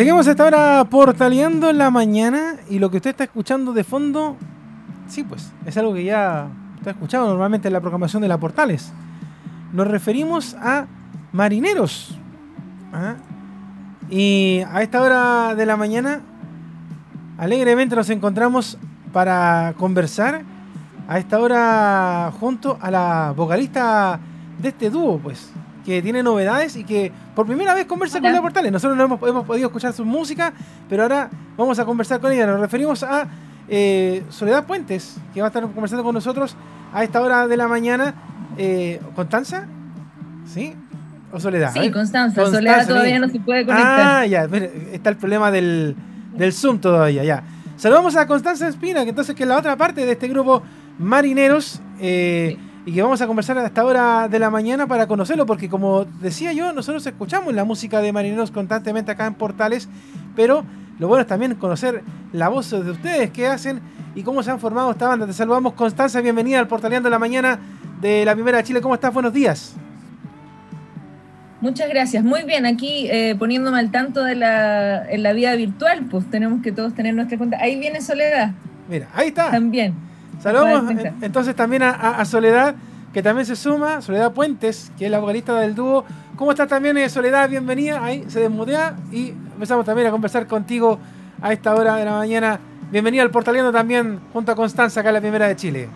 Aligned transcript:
Seguimos 0.00 0.26
hasta 0.26 0.44
ahora 0.44 0.86
portaleando 0.88 1.68
en 1.68 1.76
la 1.76 1.90
mañana 1.90 2.54
y 2.70 2.78
lo 2.78 2.90
que 2.90 2.96
usted 2.96 3.10
está 3.10 3.24
escuchando 3.24 3.74
de 3.74 3.84
fondo, 3.84 4.34
sí, 5.06 5.24
pues 5.24 5.52
es 5.66 5.76
algo 5.76 5.92
que 5.92 6.04
ya 6.04 6.48
está 6.78 6.92
escuchado 6.92 7.28
normalmente 7.28 7.68
en 7.68 7.74
la 7.74 7.82
programación 7.82 8.22
de 8.22 8.28
la 8.28 8.40
Portales. 8.40 8.94
Nos 9.74 9.86
referimos 9.86 10.54
a 10.54 10.86
marineros. 11.32 12.18
¿ah? 12.94 13.16
Y 14.08 14.62
a 14.72 14.80
esta 14.80 15.02
hora 15.02 15.54
de 15.54 15.66
la 15.66 15.76
mañana, 15.76 16.22
alegremente 17.36 17.94
nos 17.94 18.08
encontramos 18.08 18.78
para 19.12 19.74
conversar 19.76 20.44
a 21.08 21.18
esta 21.18 21.38
hora 21.38 22.32
junto 22.40 22.78
a 22.80 22.90
la 22.90 23.34
vocalista 23.36 24.18
de 24.62 24.68
este 24.70 24.88
dúo, 24.88 25.18
pues, 25.18 25.52
que 25.84 26.02
tiene 26.02 26.22
novedades 26.22 26.76
y 26.76 26.84
que 26.84 27.12
por 27.34 27.46
primera 27.46 27.74
vez 27.74 27.86
conversa 27.86 28.20
con 28.20 28.32
la 28.32 28.40
Portales. 28.40 28.72
Nosotros 28.72 28.96
no 28.96 29.04
hemos, 29.04 29.22
hemos, 29.22 29.46
podido 29.46 29.68
escuchar 29.68 29.92
su 29.92 30.04
música, 30.04 30.52
pero 30.88 31.02
ahora 31.02 31.30
vamos 31.56 31.78
a 31.78 31.84
conversar 31.84 32.20
con 32.20 32.32
ella. 32.32 32.46
Nos 32.46 32.60
referimos 32.60 33.02
a 33.02 33.26
eh, 33.68 34.24
Soledad 34.28 34.66
Puentes, 34.66 35.16
que 35.32 35.40
va 35.40 35.46
a 35.46 35.48
estar 35.48 35.62
conversando 35.62 36.04
con 36.04 36.14
nosotros 36.14 36.56
a 36.92 37.04
esta 37.04 37.20
hora 37.20 37.46
de 37.46 37.56
la 37.56 37.68
mañana. 37.68 38.14
Eh, 38.56 39.00
¿Constanza? 39.14 39.66
¿Sí? 40.46 40.74
¿O 41.32 41.38
Soledad? 41.38 41.72
Sí, 41.72 41.90
Constanza. 41.90 42.44
Soledad 42.46 42.86
todavía 42.86 43.18
no 43.18 43.28
se 43.28 43.38
puede 43.40 43.64
conectar. 43.64 44.22
Ah, 44.22 44.26
ya, 44.26 44.48
está 44.92 45.10
el 45.10 45.16
problema 45.16 45.50
del, 45.50 45.96
del 46.36 46.52
Zoom 46.52 46.80
todavía, 46.80 47.24
ya. 47.24 47.44
Saludamos 47.76 48.16
a 48.16 48.26
Constanza 48.26 48.68
Espina, 48.68 49.04
que 49.04 49.10
entonces 49.10 49.34
que 49.34 49.44
es 49.44 49.48
la 49.48 49.56
otra 49.56 49.76
parte 49.76 50.04
de 50.04 50.12
este 50.12 50.28
grupo 50.28 50.62
Marineros. 50.98 51.80
Eh, 52.00 52.58
y 52.86 52.92
que 52.92 53.02
vamos 53.02 53.20
a 53.20 53.26
conversar 53.26 53.58
a 53.58 53.66
esta 53.66 53.84
hora 53.84 54.28
de 54.28 54.38
la 54.38 54.50
mañana 54.50 54.86
para 54.86 55.06
conocerlo, 55.06 55.46
porque 55.46 55.68
como 55.68 56.04
decía 56.04 56.52
yo, 56.52 56.72
nosotros 56.72 57.06
escuchamos 57.06 57.54
la 57.54 57.64
música 57.64 58.00
de 58.00 58.12
Marineros 58.12 58.50
constantemente 58.50 59.12
acá 59.12 59.26
en 59.26 59.34
Portales, 59.34 59.88
pero 60.34 60.64
lo 60.98 61.08
bueno 61.08 61.22
es 61.22 61.26
también 61.26 61.54
conocer 61.54 62.02
la 62.32 62.48
voz 62.48 62.70
de 62.70 62.90
ustedes, 62.90 63.30
qué 63.30 63.46
hacen 63.46 63.80
y 64.14 64.22
cómo 64.22 64.42
se 64.42 64.50
han 64.50 64.60
formado 64.60 64.90
esta 64.90 65.08
banda. 65.08 65.26
Te 65.26 65.32
saludamos, 65.32 65.74
Constanza, 65.74 66.20
bienvenida 66.20 66.58
al 66.58 66.68
Portaleando 66.68 67.08
de 67.08 67.10
la 67.10 67.18
Mañana 67.18 67.58
de 68.00 68.24
la 68.24 68.34
Primera 68.34 68.58
de 68.58 68.64
Chile. 68.64 68.80
¿Cómo 68.80 68.94
estás? 68.94 69.12
Buenos 69.12 69.32
días. 69.32 69.76
Muchas 71.60 71.90
gracias. 71.90 72.24
Muy 72.24 72.44
bien, 72.44 72.64
aquí 72.64 73.06
eh, 73.10 73.36
poniéndome 73.38 73.78
al 73.78 73.90
tanto 73.90 74.24
de 74.24 74.34
la, 74.34 75.10
en 75.10 75.22
la 75.22 75.34
vida 75.34 75.54
virtual, 75.54 76.06
pues 76.10 76.28
tenemos 76.30 76.62
que 76.62 76.72
todos 76.72 76.94
tener 76.94 77.14
nuestra 77.14 77.36
cuenta. 77.36 77.58
Ahí 77.60 77.78
viene 77.78 78.00
Soledad. 78.00 78.52
Mira, 78.88 79.08
ahí 79.14 79.28
está. 79.28 79.50
También. 79.50 80.09
Saludamos 80.40 80.92
entonces 81.20 81.54
también 81.54 81.82
a, 81.82 82.24
Soledad, 82.24 82.74
que 83.12 83.22
también 83.22 83.44
se 83.44 83.56
suma, 83.56 84.00
Soledad 84.00 84.32
Puentes, 84.32 84.90
que 84.98 85.04
es 85.04 85.10
la 85.10 85.18
vocalista 85.18 85.54
del 85.60 85.74
dúo. 85.74 86.04
¿Cómo 86.36 86.52
estás 86.52 86.68
también, 86.68 86.96
eh, 86.96 87.10
Soledad? 87.10 87.48
Bienvenida. 87.50 88.02
Ahí 88.02 88.24
se 88.28 88.40
desmudea 88.40 88.96
y 89.12 89.28
empezamos 89.28 89.84
también 89.84 90.08
a 90.08 90.10
conversar 90.10 90.46
contigo 90.46 90.98
a 91.42 91.52
esta 91.52 91.74
hora 91.74 91.96
de 91.96 92.06
la 92.06 92.12
mañana. 92.12 92.58
Bienvenida 92.90 93.22
al 93.22 93.30
Portaleando 93.30 93.70
también 93.70 94.18
junto 94.32 94.52
a 94.52 94.54
Constanza, 94.54 95.00
acá 95.00 95.10
en 95.10 95.14
la 95.16 95.20
Primera 95.20 95.46
de 95.46 95.56
Chile. 95.56 95.88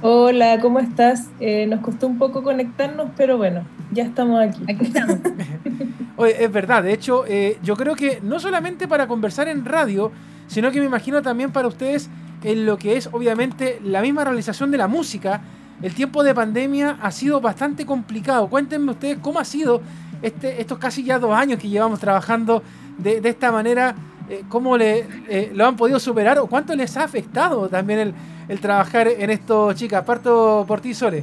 Hola, 0.00 0.58
¿cómo 0.60 0.78
estás? 0.78 1.28
Eh, 1.38 1.66
nos 1.66 1.80
costó 1.80 2.06
un 2.06 2.18
poco 2.18 2.42
conectarnos, 2.42 3.10
pero 3.16 3.36
bueno, 3.36 3.64
ya 3.90 4.04
estamos 4.04 4.40
aquí. 4.40 4.62
Aquí 4.62 4.86
estamos. 4.86 5.18
Oye, 6.16 6.42
es 6.42 6.50
verdad, 6.50 6.82
de 6.82 6.92
hecho, 6.94 7.24
eh, 7.26 7.58
yo 7.62 7.76
creo 7.76 7.94
que 7.94 8.20
no 8.22 8.40
solamente 8.40 8.88
para 8.88 9.06
conversar 9.06 9.48
en 9.48 9.64
radio, 9.64 10.10
sino 10.46 10.70
que 10.70 10.80
me 10.80 10.86
imagino 10.86 11.20
también 11.20 11.52
para 11.52 11.68
ustedes 11.68 12.08
en 12.42 12.66
lo 12.66 12.78
que 12.78 12.96
es 12.96 13.08
obviamente 13.12 13.80
la 13.84 14.02
misma 14.02 14.24
realización 14.24 14.70
de 14.70 14.78
la 14.78 14.88
música. 14.88 15.40
El 15.82 15.94
tiempo 15.94 16.22
de 16.22 16.34
pandemia 16.34 16.98
ha 17.00 17.10
sido 17.10 17.40
bastante 17.40 17.86
complicado. 17.86 18.48
Cuéntenme 18.48 18.92
ustedes 18.92 19.18
cómo 19.20 19.38
ha 19.38 19.44
sido 19.44 19.80
este, 20.22 20.60
estos 20.60 20.78
casi 20.78 21.04
ya 21.04 21.18
dos 21.18 21.32
años 21.32 21.58
que 21.58 21.68
llevamos 21.68 22.00
trabajando 22.00 22.62
de, 22.98 23.20
esta 23.28 23.52
manera, 23.52 23.94
eh, 24.28 24.42
cómo 24.48 24.76
le, 24.76 25.06
eh, 25.28 25.52
lo 25.54 25.66
han 25.66 25.76
podido 25.76 26.00
superar 26.00 26.38
o 26.38 26.46
cuánto 26.46 26.74
les 26.74 26.96
ha 26.96 27.04
afectado 27.04 27.68
también 27.68 28.14
el, 28.48 28.60
trabajar 28.60 29.06
en 29.06 29.30
esto, 29.30 29.72
chicas. 29.74 30.04
Parto 30.04 30.64
por 30.66 30.80
ti, 30.80 30.94
Sole. 30.94 31.22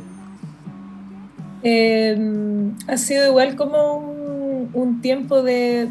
Eh, 1.63 2.15
ha 2.87 2.97
sido 2.97 3.27
igual 3.27 3.55
como 3.55 4.15
un, 4.73 5.01
tiempo 5.01 5.41
de, 5.41 5.89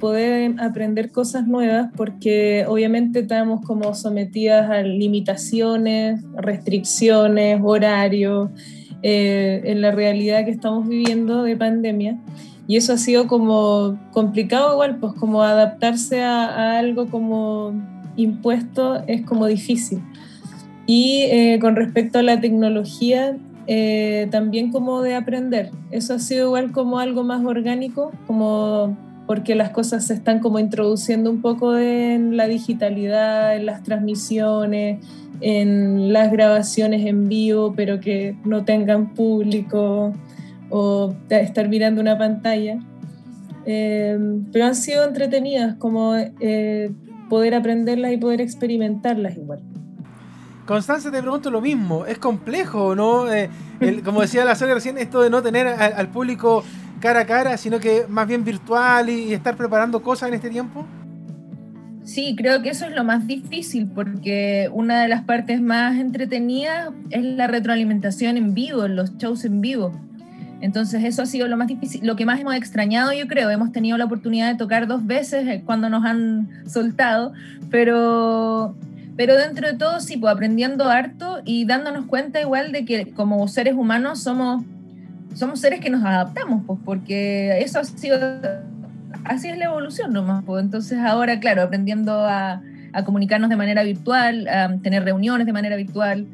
poder 0.00 0.54
aprender 0.60 1.10
cosas 1.10 1.46
nuevas 1.46 1.90
porque 1.96 2.64
obviamente 2.66 3.20
estamos 3.20 3.64
como 3.64 3.94
sometidas 3.94 4.70
a 4.70 4.82
limitaciones, 4.82 6.22
restricciones, 6.36 7.60
horarios, 7.62 8.50
eh, 9.02 9.60
en 9.64 9.80
la 9.80 9.90
realidad 9.90 10.44
que 10.44 10.50
estamos 10.50 10.88
viviendo 10.88 11.42
de 11.42 11.56
pandemia. 11.56 12.18
Y 12.66 12.76
eso 12.76 12.94
ha 12.94 12.96
sido 12.96 13.26
como 13.26 13.98
complicado 14.12 14.72
igual, 14.72 14.96
pues 14.96 15.12
como 15.14 15.42
adaptarse 15.42 16.22
a, 16.22 16.78
algo 16.78 17.08
como 17.08 17.74
impuesto 18.16 19.02
es 19.06 19.22
como 19.22 19.46
difícil. 19.46 20.00
Y 20.86 21.22
eh, 21.30 21.58
con 21.60 21.76
respecto 21.76 22.18
a 22.18 22.22
la 22.22 22.40
tecnología, 22.40 23.36
eh, 23.66 24.28
también 24.30 24.70
como 24.70 25.02
de 25.02 25.14
aprender. 25.14 25.70
Eso 25.90 26.14
ha 26.14 26.18
sido 26.18 26.46
igual 26.46 26.72
como 26.72 26.98
algo 26.98 27.24
más 27.24 27.44
orgánico, 27.44 28.12
como 28.26 28.96
porque 29.26 29.54
las 29.54 29.70
cosas 29.70 30.06
se 30.06 30.14
están 30.14 30.40
como 30.40 30.58
introduciendo 30.58 31.30
un 31.30 31.40
poco 31.40 31.78
en 31.78 32.36
la 32.36 32.46
digitalidad, 32.46 33.56
en 33.56 33.66
las 33.66 33.82
transmisiones, 33.82 34.98
en 35.40 36.12
las 36.12 36.30
grabaciones 36.30 37.06
en 37.06 37.28
vivo, 37.28 37.72
pero 37.74 38.00
que 38.00 38.36
no 38.44 38.64
tengan 38.64 39.14
público 39.14 40.12
o 40.70 41.14
estar 41.30 41.68
mirando 41.68 42.00
una 42.00 42.18
pantalla. 42.18 42.78
Eh, 43.66 44.18
pero 44.52 44.66
han 44.66 44.74
sido 44.74 45.04
entretenidas, 45.04 45.76
como 45.76 46.14
eh, 46.16 46.90
poder 47.30 47.54
aprenderlas 47.54 48.12
y 48.12 48.18
poder 48.18 48.40
experimentarlas 48.42 49.36
igual. 49.36 49.60
Constanza, 50.66 51.10
te 51.10 51.20
pregunto 51.20 51.50
lo 51.50 51.60
mismo. 51.60 52.06
¿Es 52.06 52.18
complejo, 52.18 52.94
no? 52.94 53.32
Eh, 53.32 53.50
como 54.04 54.22
decía 54.22 54.44
la 54.44 54.54
Sonia 54.54 54.74
recién, 54.74 54.96
esto 54.98 55.20
de 55.20 55.30
no 55.30 55.42
tener 55.42 55.66
al, 55.66 56.08
público 56.08 56.64
cara 57.00 57.20
a 57.20 57.26
cara, 57.26 57.56
sino 57.58 57.80
que 57.80 58.06
más 58.08 58.26
bien 58.26 58.44
virtual 58.44 59.10
y, 59.10 59.34
estar 59.34 59.56
preparando 59.56 60.02
cosas 60.02 60.28
en 60.28 60.34
este 60.34 60.48
tiempo. 60.48 60.86
Sí, 62.02 62.34
creo 62.36 62.62
que 62.62 62.70
eso 62.70 62.86
es 62.86 62.94
lo 62.94 63.02
más 63.04 63.26
difícil 63.26 63.88
porque 63.88 64.70
una 64.72 65.02
de 65.02 65.08
las 65.08 65.24
partes 65.24 65.60
más 65.60 65.98
entretenidas 65.98 66.90
es 67.10 67.24
la 67.24 67.46
retroalimentación 67.46 68.36
en 68.36 68.54
vivo, 68.54 68.88
los 68.88 69.16
shows 69.16 69.44
en 69.44 69.60
vivo. 69.60 69.92
Entonces 70.60 71.04
eso 71.04 71.22
ha 71.22 71.26
sido 71.26 71.46
lo 71.46 71.58
más 71.58 71.66
difícil, 71.66 72.06
lo 72.06 72.16
que 72.16 72.24
más 72.24 72.40
hemos 72.40 72.54
extrañado 72.54 73.12
yo 73.12 73.26
creo. 73.26 73.50
Hemos 73.50 73.72
tenido 73.72 73.98
la 73.98 74.06
oportunidad 74.06 74.50
de 74.50 74.56
tocar 74.56 74.86
dos 74.86 75.06
veces 75.06 75.46
eh, 75.46 75.62
cuando 75.64 75.90
nos 75.90 76.04
han 76.04 76.48
soltado, 76.66 77.32
pero 77.70 78.74
pero 79.16 79.36
dentro 79.36 79.68
de 79.68 79.74
todo, 79.74 80.00
sí, 80.00 80.16
pues 80.16 80.32
aprendiendo 80.32 80.88
harto 80.88 81.40
y 81.44 81.64
dándonos 81.66 82.06
cuenta 82.06 82.40
igual 82.40 82.72
de 82.72 82.84
que 82.84 83.12
como 83.12 83.46
seres 83.46 83.74
humanos 83.74 84.20
somos, 84.22 84.64
somos 85.34 85.60
seres 85.60 85.80
que 85.80 85.90
nos 85.90 86.04
adaptamos, 86.04 86.64
pues 86.66 86.80
porque 86.84 87.60
eso 87.60 87.78
ha 87.78 87.84
sido, 87.84 88.18
así 89.24 89.48
es 89.48 89.58
la 89.58 89.66
evolución 89.66 90.12
nomás. 90.12 90.44
Pues. 90.44 90.64
Entonces 90.64 90.98
ahora, 90.98 91.38
claro, 91.38 91.62
aprendiendo 91.62 92.24
a, 92.24 92.60
a 92.92 93.04
comunicarnos 93.04 93.50
de 93.50 93.56
manera 93.56 93.84
virtual, 93.84 94.48
a 94.48 94.76
tener 94.82 95.04
reuniones 95.04 95.46
de 95.46 95.52
manera 95.52 95.76
virtual, 95.76 96.26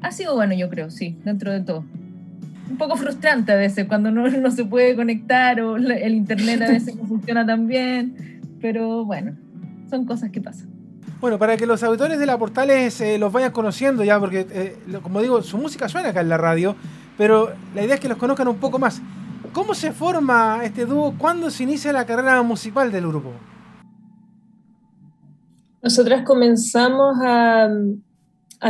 ha 0.00 0.10
sido 0.10 0.34
bueno, 0.34 0.54
yo 0.54 0.70
creo, 0.70 0.90
sí, 0.90 1.18
dentro 1.24 1.52
de 1.52 1.60
todo. 1.60 1.84
Un 2.70 2.78
poco 2.78 2.96
frustrante 2.96 3.52
a 3.52 3.56
veces 3.56 3.86
cuando 3.86 4.10
no, 4.10 4.26
no 4.28 4.50
se 4.50 4.64
puede 4.64 4.96
conectar 4.96 5.60
o 5.60 5.76
el 5.76 6.14
internet 6.14 6.62
a 6.62 6.68
veces 6.68 6.96
no 6.96 7.04
funciona 7.06 7.44
tan 7.44 7.66
bien, 7.66 8.40
pero 8.62 9.04
bueno, 9.04 9.36
son 9.90 10.06
cosas 10.06 10.30
que 10.30 10.40
pasan. 10.40 10.73
Bueno, 11.20 11.38
para 11.38 11.56
que 11.56 11.66
los 11.66 11.82
auditores 11.82 12.18
de 12.18 12.26
la 12.26 12.38
Portales 12.38 13.00
eh, 13.00 13.18
los 13.18 13.32
vayan 13.32 13.52
conociendo 13.52 14.04
ya, 14.04 14.20
porque 14.20 14.46
eh, 14.50 14.76
como 15.02 15.22
digo, 15.22 15.42
su 15.42 15.56
música 15.56 15.88
suena 15.88 16.10
acá 16.10 16.20
en 16.20 16.28
la 16.28 16.36
radio, 16.36 16.76
pero 17.16 17.52
la 17.74 17.82
idea 17.82 17.94
es 17.94 18.00
que 18.00 18.08
los 18.08 18.18
conozcan 18.18 18.48
un 18.48 18.56
poco 18.56 18.78
más. 18.78 19.00
¿Cómo 19.52 19.74
se 19.74 19.92
forma 19.92 20.60
este 20.64 20.84
dúo? 20.84 21.14
¿Cuándo 21.16 21.48
se 21.48 21.62
inicia 21.62 21.92
la 21.92 22.04
carrera 22.04 22.42
musical 22.42 22.90
del 22.90 23.06
grupo? 23.06 23.32
Nosotras 25.82 26.24
comenzamos 26.24 27.16
a, 27.22 27.68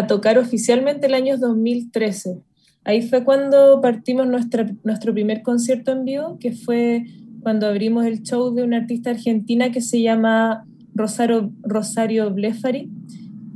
tocar 0.09 0.39
oficialmente 0.39 1.07
el 1.07 1.15
año 1.15 1.39
2013. 1.39 2.39
Ahí 2.85 3.09
fue 3.09 3.25
cuando 3.25 3.81
partimos 3.81 4.27
nuestro 4.27 5.15
primer 5.15 5.43
concierto 5.43 5.93
en 5.93 6.05
vivo, 6.05 6.39
que 6.39 6.53
fue 6.53 7.05
cuando 7.45 7.67
abrimos 7.67 8.05
el 8.05 8.23
show 8.23 8.53
de 8.53 8.65
una 8.65 8.79
artista 8.79 9.11
argentina 9.11 9.71
que 9.71 9.81
se 9.81 10.03
llama 10.03 10.67
Rosario, 10.95 11.53
Rosario 11.63 12.33
Blefari, 12.33 12.91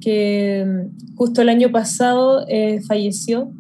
que 0.01 0.65
mm, 0.67 1.17
justo 1.17 1.43
el 1.43 1.49
año 1.49 1.71
pasado 1.71 2.45
eh, 2.49 2.81
falleció 2.87 3.53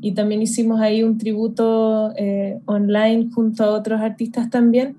y 0.00 0.12
también 0.12 0.42
hicimos 0.42 0.80
ahí 0.80 1.02
un 1.02 1.18
tributo 1.18 2.12
eh, 2.16 2.60
online 2.66 3.28
junto 3.34 3.64
a 3.64 3.70
otros 3.70 4.00
artistas 4.00 4.50
también. 4.50 4.96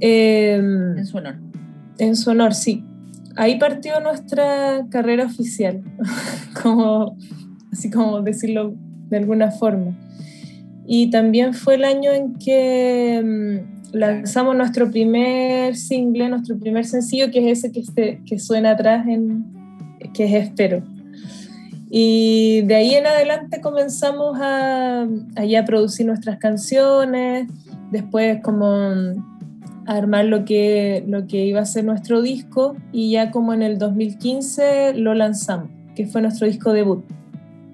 Em, 0.00 0.98
en 0.98 1.06
su 1.06 1.16
honor. 1.16 1.36
En 1.98 2.16
su 2.16 2.30
honor, 2.30 2.54
sí. 2.54 2.84
Ahí 3.34 3.58
partió 3.58 4.00
nuestra 4.00 4.86
carrera 4.90 5.24
oficial, 5.26 5.82
como, 6.62 7.16
así 7.72 7.90
como 7.90 8.22
decirlo 8.22 8.74
de 9.08 9.16
alguna 9.16 9.50
forma. 9.50 9.96
Y 10.86 11.10
también 11.10 11.52
fue 11.52 11.74
el 11.74 11.84
año 11.84 12.12
en 12.12 12.34
que 12.34 13.20
mm, 13.24 13.75
lanzamos 13.92 14.56
nuestro 14.56 14.90
primer 14.90 15.76
single, 15.76 16.28
nuestro 16.28 16.58
primer 16.58 16.84
sencillo, 16.84 17.30
que 17.30 17.50
es 17.50 17.58
ese 17.58 17.72
que, 17.72 17.80
este, 17.80 18.20
que 18.26 18.38
suena 18.38 18.72
atrás, 18.72 19.06
en, 19.06 19.44
que 20.14 20.24
es 20.24 20.32
Espero. 20.32 20.82
Y 21.90 22.62
de 22.62 22.74
ahí 22.74 22.94
en 22.94 23.06
adelante 23.06 23.60
comenzamos 23.60 24.38
a, 24.40 25.02
a 25.02 25.64
producir 25.64 26.06
nuestras 26.06 26.38
canciones, 26.38 27.48
después 27.90 28.40
como 28.42 28.66
a 28.66 29.14
armar 29.86 30.24
lo 30.24 30.44
que, 30.44 31.04
lo 31.06 31.26
que 31.26 31.46
iba 31.46 31.60
a 31.60 31.64
ser 31.64 31.84
nuestro 31.84 32.22
disco 32.22 32.76
y 32.92 33.12
ya 33.12 33.30
como 33.30 33.54
en 33.54 33.62
el 33.62 33.78
2015 33.78 34.94
lo 34.94 35.14
lanzamos, 35.14 35.70
que 35.94 36.06
fue 36.06 36.22
nuestro 36.22 36.46
disco 36.46 36.72
debut. 36.72 37.04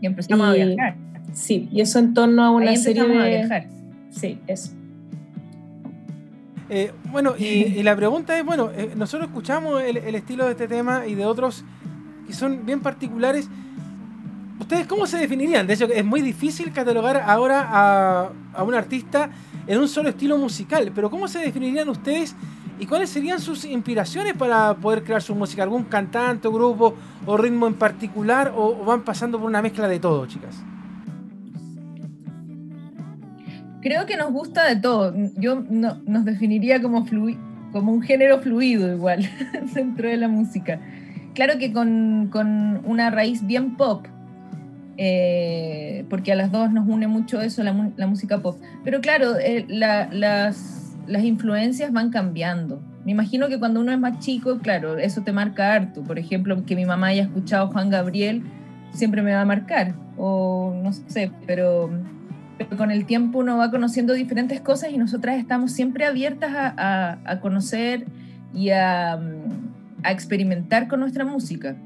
Y 0.00 0.06
empezamos 0.06 0.47
a 0.47 0.53
viajar. 0.53 0.97
Sí, 1.32 1.69
y 1.73 1.81
eso 1.81 1.99
en 1.99 2.12
torno 2.12 2.44
a 2.44 2.50
una 2.50 2.76
serie 2.76 3.05
de... 3.05 3.19
A 3.19 3.26
viajar. 3.26 3.67
Sí, 4.11 4.38
eso. 4.47 4.73
Eh, 6.74 6.90
bueno, 7.10 7.34
y, 7.38 7.82
la 7.82 7.94
pregunta 7.94 8.38
es, 8.38 8.46
bueno, 8.46 8.70
eh, 8.74 8.94
nosotros 8.96 9.28
escuchamos 9.28 9.82
el, 9.82 9.98
estilo 10.14 10.46
de 10.46 10.52
este 10.52 10.66
tema 10.66 11.06
y 11.06 11.14
de 11.14 11.26
otros 11.26 11.66
que 12.26 12.32
son 12.32 12.64
bien 12.64 12.80
particulares. 12.80 13.46
¿Ustedes 14.58 14.86
cómo 14.86 15.06
se 15.06 15.19
definirían? 15.19 15.66
De 15.66 15.74
hecho, 15.74 15.84
es 15.84 16.02
muy 16.02 16.22
difícil 16.22 16.72
catalogar 16.72 17.24
ahora 17.26 17.69
a, 17.70 18.30
a 18.54 18.62
un 18.62 18.72
artista 18.72 19.28
en 19.66 19.80
un 19.80 19.86
solo 19.86 20.08
estilo 20.08 20.38
musical, 20.38 20.90
pero 20.94 21.10
¿cómo 21.10 21.28
se 21.28 21.40
definirían 21.40 21.90
ustedes 21.90 22.34
y 22.78 22.86
cuáles 22.86 23.10
serían 23.10 23.38
sus 23.38 23.66
inspiraciones 23.66 24.32
para 24.32 24.72
poder 24.72 25.04
crear 25.04 25.20
su 25.20 25.34
música? 25.34 25.64
¿Algún 25.64 25.84
cantante, 25.84 26.48
grupo 26.48 26.94
o 27.26 27.36
ritmo 27.36 27.66
en 27.66 27.74
particular 27.74 28.50
o 28.56 28.82
van 28.82 29.02
pasando 29.02 29.38
por 29.38 29.46
una 29.46 29.60
mezcla 29.60 29.88
de 29.88 29.98
todo, 29.98 30.24
chicas? 30.24 30.56
Creo 33.82 34.06
que 34.06 34.17
nos 34.17 34.32
gusta 34.32 34.64
de 34.67 34.76
todo. 34.76 35.12
Yo 35.37 35.64
no, 35.69 36.00
nos 36.06 36.25
definiría 36.25 36.81
como, 36.81 37.05
como 37.73 37.93
un 37.93 38.02
género 38.02 38.40
fluido 38.40 38.93
igual 38.93 39.29
dentro 39.75 40.08
de 40.08 40.17
la 40.17 40.29
música. 40.29 40.81
Claro 41.34 41.58
que 41.58 41.73
con, 41.73 42.29
con 42.31 42.82
una 42.84 43.11
raíz 43.11 43.44
bien 43.44 43.76
pop, 43.76 44.06
eh, 44.99 46.05
porque 46.11 46.32
a 46.32 46.34
las 46.37 46.52
dos 46.52 46.70
nos 46.73 46.87
une 46.87 47.08
mucho 47.08 47.40
eso, 47.40 47.62
la, 47.62 47.90
la 47.96 48.06
música 48.06 48.38
pop. 48.38 48.58
Pero 48.84 49.00
claro, 49.00 49.38
eh, 49.38 49.64
las, 49.69 50.94
las 51.06 51.25
influencias 51.25 51.93
van 51.93 52.11
cambiando. 52.11 52.81
Me 53.05 53.11
imagino 53.12 53.49
que 53.49 53.58
cuando 53.58 53.81
uno 53.81 53.90
es 53.90 53.99
más 53.99 54.20
chico, 54.20 54.58
claro, 54.58 54.99
eso 54.99 55.23
te 55.23 55.32
marca 55.32 55.75
harto. 55.75 56.02
Por 56.05 56.20
ejemplo, 56.20 56.64
que 56.64 56.76
mi 56.76 56.84
mamá 56.84 57.08
haya 57.08 57.23
escuchado 57.23 57.69
Juan 57.69 57.90
Gabriel, 57.90 58.43
siempre 58.93 59.23
me 59.23 59.32
va 59.32 59.40
a 59.40 59.46
marcar. 59.46 59.94
O 60.17 60.73
no 60.82 60.93
sé, 60.93 61.32
pero 61.46 61.90
con 62.76 62.90
el 62.90 63.06
tiempo 63.06 63.40
uno 63.40 63.56
va 63.56 63.70
conociendo 63.70 64.12
diferentes 64.14 64.60
cosas 64.60 64.90
y 64.93 64.99
nosotras 64.99 65.38
estamos 65.38 65.72
siempre 65.72 66.04
abiertas 66.04 66.50
a, 66.54 67.38
conocer 67.40 68.06
y 68.54 68.70
a, 68.70 69.20
experimentar 70.04 70.88
con 70.88 71.00
nuestra 71.00 71.25
música. 71.25 71.76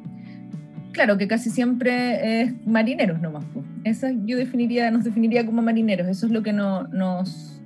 Claro 0.93 1.19
que 1.19 1.29
casi 1.29 1.51
siempre 1.51 2.41
es 2.41 2.67
marineros 2.67 3.21
nomás. 3.21 3.45
Esa 3.85 4.11
yo 4.25 4.39
definiría, 4.39 4.91
nos 4.91 5.05
definiría 5.05 5.45
como 5.45 5.61
marineros, 5.61 6.09
eso 6.09 6.27
es 6.27 6.33
lo 6.33 6.43
que 6.43 6.55
no, 6.55 6.85
nos, 6.89 7.61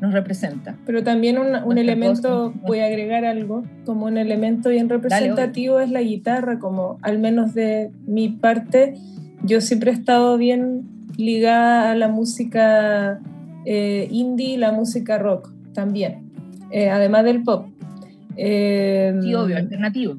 nos 0.00 0.12
representa. 0.12 0.76
Pero 0.86 1.02
también 1.02 1.38
un, 1.38 1.78
elemento, 1.78 2.52
voy 2.62 2.78
a 2.78 2.86
agregar 2.86 3.24
algo, 3.24 3.64
como 3.84 4.06
un 4.06 4.16
elemento 4.16 4.68
bien 4.68 4.88
representativo 4.88 5.80
es 5.80 5.90
la 5.90 6.02
guitarra, 6.02 6.60
como 6.60 6.98
al 7.02 7.18
menos 7.18 7.52
de 7.54 7.90
mi 8.06 8.28
parte, 8.28 8.94
yo 9.42 9.60
siempre 9.60 9.90
he 9.90 9.94
estado 9.94 10.36
bien 10.38 10.99
ligada 11.16 11.90
a 11.90 11.94
la 11.94 12.08
música 12.08 13.20
eh, 13.64 14.08
indie, 14.10 14.58
la 14.58 14.72
música 14.72 15.18
rock 15.18 15.50
también, 15.72 16.30
eh, 16.70 16.90
además 16.90 17.24
del 17.24 17.42
pop. 17.42 17.66
Eh, 18.36 19.18
sí, 19.22 19.34
obvio, 19.34 19.56
alternativo. 19.56 20.16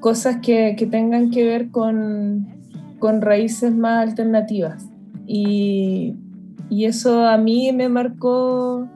Cosas 0.00 0.38
que, 0.42 0.76
que 0.76 0.86
tengan 0.86 1.30
que 1.30 1.44
ver 1.44 1.70
con, 1.70 2.46
con, 2.98 3.22
raíces 3.22 3.74
más 3.74 4.06
alternativas. 4.06 4.88
Y, 5.26 6.14
y 6.68 6.84
eso 6.84 7.26
a 7.26 7.38
mí 7.38 7.72
me 7.72 7.88
marcó 7.88 8.86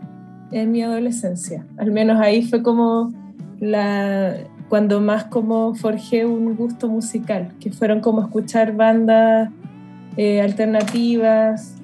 en 0.52 0.72
mi 0.72 0.82
adolescencia. 0.82 1.66
Al 1.78 1.90
menos 1.90 2.20
ahí 2.20 2.42
fue 2.42 2.62
como 2.62 3.12
la, 3.60 4.36
cuando 4.68 5.00
más 5.00 5.24
como 5.24 5.74
forjé 5.74 6.24
un 6.24 6.54
gusto 6.54 6.88
musical, 6.88 7.52
que 7.60 7.70
fueron 7.72 8.00
como 8.00 8.22
escuchar 8.22 8.76
bandas 8.76 9.50
eh, 10.16 10.40
alternativas, 10.40 11.76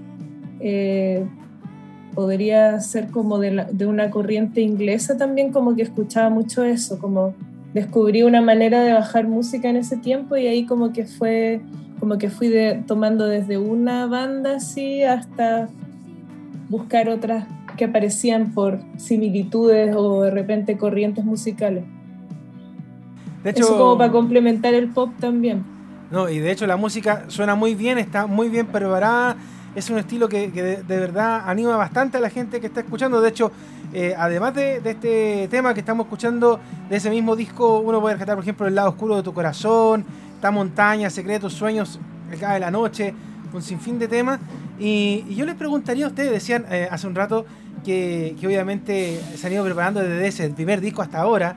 eh, 0.60 1.24
podría 2.14 2.80
ser 2.80 3.08
como 3.08 3.38
de, 3.38 3.86
una 3.86 4.10
corriente 4.10 4.62
inglesa 4.62 5.16
también, 5.16 5.52
como 5.52 5.76
que 5.76 5.82
escuchaba 5.82 6.30
mucho 6.30 6.64
eso, 6.64 6.98
como 6.98 7.34
descubrí 7.74 8.22
una 8.22 8.40
manera 8.40 8.82
de 8.82 8.92
bajar 8.94 9.28
música 9.28 9.68
en 9.68 9.76
ese 9.76 9.98
tiempo 9.98 10.36
y 10.36 10.46
ahí 10.46 10.64
como 10.64 10.92
que 10.92 11.04
fue, 11.04 11.60
como 12.00 12.16
que 12.16 12.30
fui 12.30 12.50
tomando 12.86 13.26
desde 13.26 13.58
una 13.58 14.06
banda 14.06 14.56
así 14.56 15.02
hasta 15.02 15.68
buscar 16.70 17.10
otras 17.10 17.44
que 17.76 17.84
aparecían 17.84 18.52
por 18.52 18.80
similitudes 18.96 19.94
o 19.94 20.22
de 20.22 20.30
repente 20.30 20.78
corrientes 20.78 21.24
musicales. 21.24 21.84
De 23.44 23.50
hecho, 23.50 23.64
Eso 23.64 23.78
como 23.78 23.98
para 23.98 24.10
complementar 24.10 24.72
el 24.72 24.88
pop 24.88 25.10
también. 25.20 25.75
No, 26.10 26.28
y 26.28 26.38
de 26.38 26.52
hecho 26.52 26.66
la 26.66 26.76
música 26.76 27.24
suena 27.28 27.54
muy 27.54 27.74
bien, 27.74 27.98
está 27.98 28.26
muy 28.26 28.48
bien 28.48 28.66
preparada. 28.66 29.36
Es 29.74 29.90
un 29.90 29.98
estilo 29.98 30.28
que, 30.28 30.48
de, 30.50 30.82
verdad 30.98 31.42
anima 31.46 31.76
bastante 31.76 32.16
a 32.16 32.20
la 32.20 32.30
gente 32.30 32.60
que 32.60 32.68
está 32.68 32.80
escuchando. 32.80 33.20
De 33.20 33.28
hecho, 33.28 33.52
eh, 33.92 34.14
además 34.16 34.54
de, 34.54 34.80
este 34.84 35.48
tema 35.50 35.74
que 35.74 35.80
estamos 35.80 36.06
escuchando 36.06 36.60
de 36.88 36.96
ese 36.96 37.10
mismo 37.10 37.36
disco, 37.36 37.80
uno 37.80 38.00
puede 38.00 38.14
rescatar, 38.14 38.36
por 38.36 38.44
ejemplo, 38.44 38.66
El 38.66 38.74
lado 38.74 38.90
oscuro 38.90 39.16
de 39.16 39.22
tu 39.22 39.34
corazón, 39.34 40.06
Esta 40.36 40.50
montaña, 40.50 41.10
Secretos, 41.10 41.52
Sueños, 41.52 41.98
El 42.30 42.38
de 42.38 42.60
la 42.60 42.70
noche, 42.70 43.12
un 43.52 43.62
sinfín 43.62 43.98
de 43.98 44.08
temas. 44.08 44.38
Y, 44.78 45.24
yo 45.34 45.44
les 45.44 45.56
preguntaría 45.56 46.06
a 46.06 46.08
ustedes, 46.08 46.30
decían 46.30 46.64
eh, 46.70 46.88
hace 46.90 47.06
un 47.06 47.14
rato 47.14 47.44
que, 47.84 48.34
que 48.40 48.46
obviamente 48.46 49.20
se 49.34 49.46
han 49.46 49.52
ido 49.52 49.64
preparando 49.64 50.00
desde 50.00 50.26
ese 50.26 50.50
primer 50.50 50.80
disco 50.80 51.02
hasta 51.02 51.20
ahora. 51.20 51.56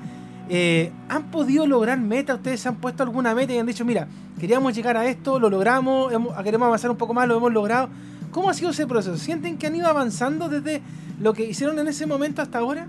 Eh, 0.49 0.91
¿Han 1.09 1.29
podido 1.29 1.67
lograr 1.67 1.99
meta? 1.99 2.35
¿Ustedes 2.35 2.61
se 2.61 2.69
han 2.69 2.77
puesto 2.77 3.03
alguna 3.03 3.35
meta 3.35 3.53
y 3.53 3.59
han 3.59 3.67
dicho, 3.67 3.85
mira, 3.85 4.07
queríamos 4.39 4.75
llegar 4.75 4.97
a 4.97 5.07
esto, 5.07 5.39
lo 5.39 5.49
logramos, 5.49 6.11
queremos 6.43 6.65
avanzar 6.65 6.89
un 6.89 6.97
poco 6.97 7.13
más, 7.13 7.27
lo 7.27 7.37
hemos 7.37 7.53
logrado? 7.53 7.89
¿Cómo 8.31 8.49
ha 8.49 8.53
sido 8.53 8.71
ese 8.71 8.87
proceso? 8.87 9.17
¿Sienten 9.17 9.57
que 9.57 9.67
han 9.67 9.75
ido 9.75 9.87
avanzando 9.87 10.49
desde 10.49 10.81
lo 11.19 11.33
que 11.33 11.45
hicieron 11.45 11.77
en 11.77 11.87
ese 11.87 12.07
momento 12.07 12.41
hasta 12.41 12.57
ahora? 12.57 12.87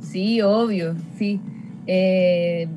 Sí, 0.00 0.40
obvio, 0.42 0.94
sí. 1.18 1.40
Eh, 1.86 2.68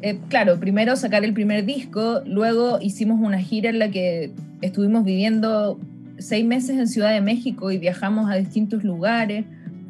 eh, 0.00 0.18
claro, 0.28 0.58
primero 0.58 0.96
sacar 0.96 1.24
el 1.24 1.34
primer 1.34 1.66
disco, 1.66 2.22
luego 2.24 2.78
hicimos 2.80 3.20
una 3.20 3.40
gira 3.40 3.68
en 3.68 3.78
la 3.78 3.90
que 3.90 4.32
estuvimos 4.62 5.04
viviendo 5.04 5.78
seis 6.18 6.44
meses 6.46 6.78
en 6.78 6.86
Ciudad 6.86 7.12
de 7.12 7.20
México 7.20 7.70
y 7.70 7.78
viajamos 7.78 8.30
a 8.30 8.36
distintos 8.36 8.84
lugares 8.84 9.44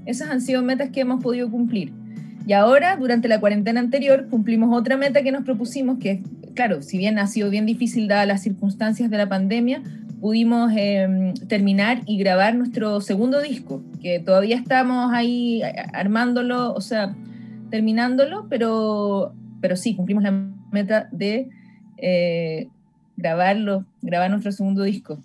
esas 0.08 0.30
han 0.30 0.40
sido 0.40 0.62
metas 0.62 0.88
que 0.90 1.00
hemos 1.00 1.22
podido 1.22 1.50
cumplir. 1.50 1.92
Y 2.46 2.54
ahora, 2.54 2.96
durante 2.96 3.28
la 3.28 3.40
cuarentena 3.40 3.78
anterior, 3.78 4.26
cumplimos 4.30 4.74
otra 4.74 4.96
meta 4.96 5.22
que 5.22 5.30
nos 5.30 5.44
propusimos, 5.44 5.98
que 5.98 6.22
claro, 6.54 6.80
si 6.80 6.96
bien 6.96 7.18
ha 7.18 7.26
sido 7.26 7.50
bien 7.50 7.66
difícil 7.66 8.08
dadas 8.08 8.26
las 8.26 8.42
circunstancias 8.42 9.10
de 9.10 9.18
la 9.18 9.28
pandemia, 9.28 9.82
pudimos 10.18 10.72
em, 10.74 11.34
terminar 11.34 12.00
y 12.06 12.16
grabar 12.16 12.54
nuestro 12.54 13.02
segundo 13.02 13.42
disco, 13.42 13.82
que 14.00 14.18
todavía 14.18 14.56
estamos 14.56 15.12
ahí 15.12 15.60
armándolo, 15.92 16.72
o 16.72 16.80
sea, 16.80 17.14
terminándolo, 17.70 18.46
pero, 18.48 19.34
pero 19.60 19.76
sí, 19.76 19.94
cumplimos 19.94 20.24
la 20.24 20.32
meta 20.72 21.08
de 21.12 21.50
eh, 21.98 22.68
grabarlo, 23.18 23.84
grabar 24.00 24.30
nuestro 24.30 24.52
segundo 24.52 24.84
disco. 24.84 25.18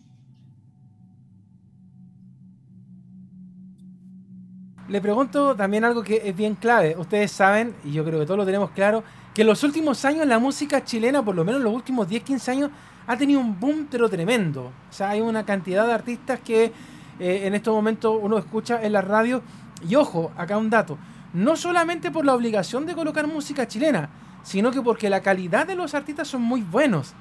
Le 4.87 5.01
pregunto 5.01 5.55
también 5.55 5.85
algo 5.85 6.03
que 6.03 6.21
es 6.25 6.35
bien 6.35 6.55
clave. 6.55 6.95
Ustedes 6.97 7.31
saben, 7.31 7.75
y 7.83 7.91
yo 7.91 8.03
creo 8.03 8.19
que 8.19 8.25
todos 8.25 8.37
lo 8.37 8.45
tenemos 8.45 8.71
claro, 8.71 9.03
que 9.33 9.41
en 9.41 9.47
los 9.47 9.63
últimos 9.63 10.03
años 10.05 10.27
la 10.27 10.39
música 10.39 10.83
chilena, 10.83 11.23
por 11.23 11.35
lo 11.35 11.45
menos 11.45 11.59
en 11.59 11.65
los 11.65 11.73
últimos 11.73 12.07
10, 12.07 12.23
15 12.23 12.51
años, 12.51 12.71
ha 13.07 13.17
tenido 13.17 13.39
un 13.39 13.59
boom 13.59 13.87
pero 13.89 14.09
tremendo. 14.09 14.71
O 14.89 14.93
sea, 14.93 15.11
hay 15.11 15.21
una 15.21 15.45
cantidad 15.45 15.87
de 15.87 15.93
artistas 15.93 16.39
que 16.39 16.65
eh, 17.19 17.41
en 17.45 17.53
estos 17.53 17.73
momentos 17.73 18.17
uno 18.21 18.37
escucha 18.37 18.83
en 18.83 18.93
la 18.93 19.01
radio. 19.01 19.41
Y 19.87 19.95
ojo, 19.95 20.31
acá 20.37 20.57
un 20.57 20.69
dato. 20.69 20.97
No 21.33 21.55
solamente 21.55 22.11
por 22.11 22.25
la 22.25 22.35
obligación 22.35 22.85
de 22.85 22.93
colocar 22.93 23.25
música 23.27 23.67
chilena, 23.67 24.09
sino 24.43 24.71
que 24.71 24.81
porque 24.81 25.09
la 25.09 25.21
calidad 25.21 25.65
de 25.65 25.75
los 25.75 25.93
artistas 25.93 26.27
son 26.27 26.41
muy 26.41 26.61
buenos. 26.61 27.13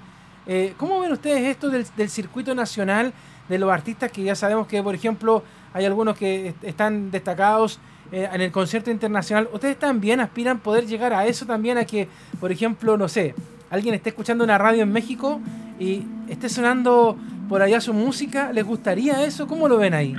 Eh, 0.47 0.75
¿Cómo 0.77 1.01
ven 1.01 1.13
ustedes 1.13 1.43
esto 1.43 1.71
del, 1.71 1.87
del 1.97 2.11
circuito 2.11 2.55
nacional, 2.55 3.13
de 3.49 3.59
los 3.59 3.71
artistas 3.71 4.11
que 4.11 4.23
ya 4.23 4.35
sabemos 4.35 4.67
que, 4.67 4.83
por 4.83 4.95
ejemplo, 4.95 5.43
hay 5.73 5.85
algunos 5.85 6.17
que 6.17 6.55
están 6.63 7.11
destacados 7.11 7.81
eh, 8.13 8.29
en 8.33 8.41
el 8.41 8.53
concierto 8.53 8.91
internacional. 8.91 9.49
¿Ustedes 9.53 9.79
también 9.79 10.21
aspiran 10.21 10.59
poder 10.61 10.87
llegar 10.87 11.13
a 11.13 11.27
eso 11.27 11.47
también? 11.47 11.79
A 11.79 11.85
que, 11.85 12.09
por 12.41 12.53
ejemplo, 12.53 12.97
no 12.97 13.09
sé, 13.09 13.35
alguien 13.71 13.95
esté 13.95 14.11
escuchando 14.11 14.45
una 14.45 14.59
radio 14.59 14.83
en 14.83 14.93
México 14.93 15.41
y 15.79 16.03
esté 16.29 16.49
sonando 16.49 17.17
por 17.49 17.63
allá 17.63 17.81
su 17.81 17.95
música. 17.95 18.53
¿Les 18.53 18.65
gustaría 18.65 19.25
eso? 19.25 19.47
¿Cómo 19.47 19.69
lo 19.69 19.79
ven 19.79 19.95
ahí? 19.95 20.15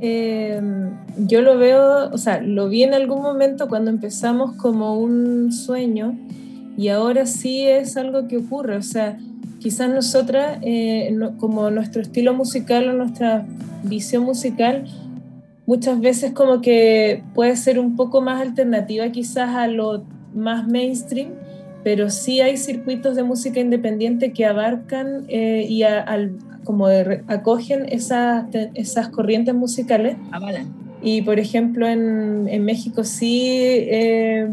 Em, 0.00 0.90
yo 1.16 1.40
lo 1.40 1.56
veo, 1.56 2.10
o 2.12 2.18
sea, 2.18 2.42
lo 2.42 2.68
vi 2.68 2.82
en 2.82 2.92
algún 2.92 3.22
momento 3.22 3.68
cuando 3.68 3.90
empezamos 3.90 4.54
como 4.56 4.98
un 4.98 5.50
sueño 5.50 6.14
y 6.76 6.88
ahora 6.88 7.24
sí 7.24 7.66
es 7.66 7.96
algo 7.96 8.28
que 8.28 8.36
ocurre, 8.36 8.76
o 8.76 8.82
sea, 8.82 9.16
quizás 9.64 9.88
nosotras, 9.88 10.58
eh, 10.60 11.10
como 11.38 11.70
nuestro 11.70 12.02
estilo 12.02 12.34
musical 12.34 12.86
o 12.90 12.92
nuestra 12.92 13.46
visión 13.82 14.22
musical, 14.22 14.84
muchas 15.64 16.02
veces 16.02 16.32
como 16.32 16.60
que 16.60 17.22
puede 17.32 17.56
ser 17.56 17.78
un 17.78 17.96
poco 17.96 18.20
más 18.20 18.42
alternativa 18.42 19.08
quizás 19.08 19.56
a 19.56 19.66
lo 19.66 20.04
más 20.34 20.68
mainstream, 20.68 21.30
pero 21.82 22.10
sí 22.10 22.42
hay 22.42 22.58
circuitos 22.58 23.16
de 23.16 23.22
música 23.22 23.58
independiente 23.58 24.34
que 24.34 24.44
abarcan 24.44 25.24
eh, 25.28 25.64
y 25.66 25.82
al, 25.82 26.36
como 26.64 26.88
acogen 27.28 27.86
esas, 27.88 28.44
esas 28.74 29.08
corrientes 29.08 29.54
musicales. 29.54 30.18
Y 31.00 31.22
por 31.22 31.38
ejemplo 31.38 31.88
en, 31.88 32.48
en 32.50 32.64
México 32.66 33.02
sí 33.02 33.48
eh, 33.48 34.46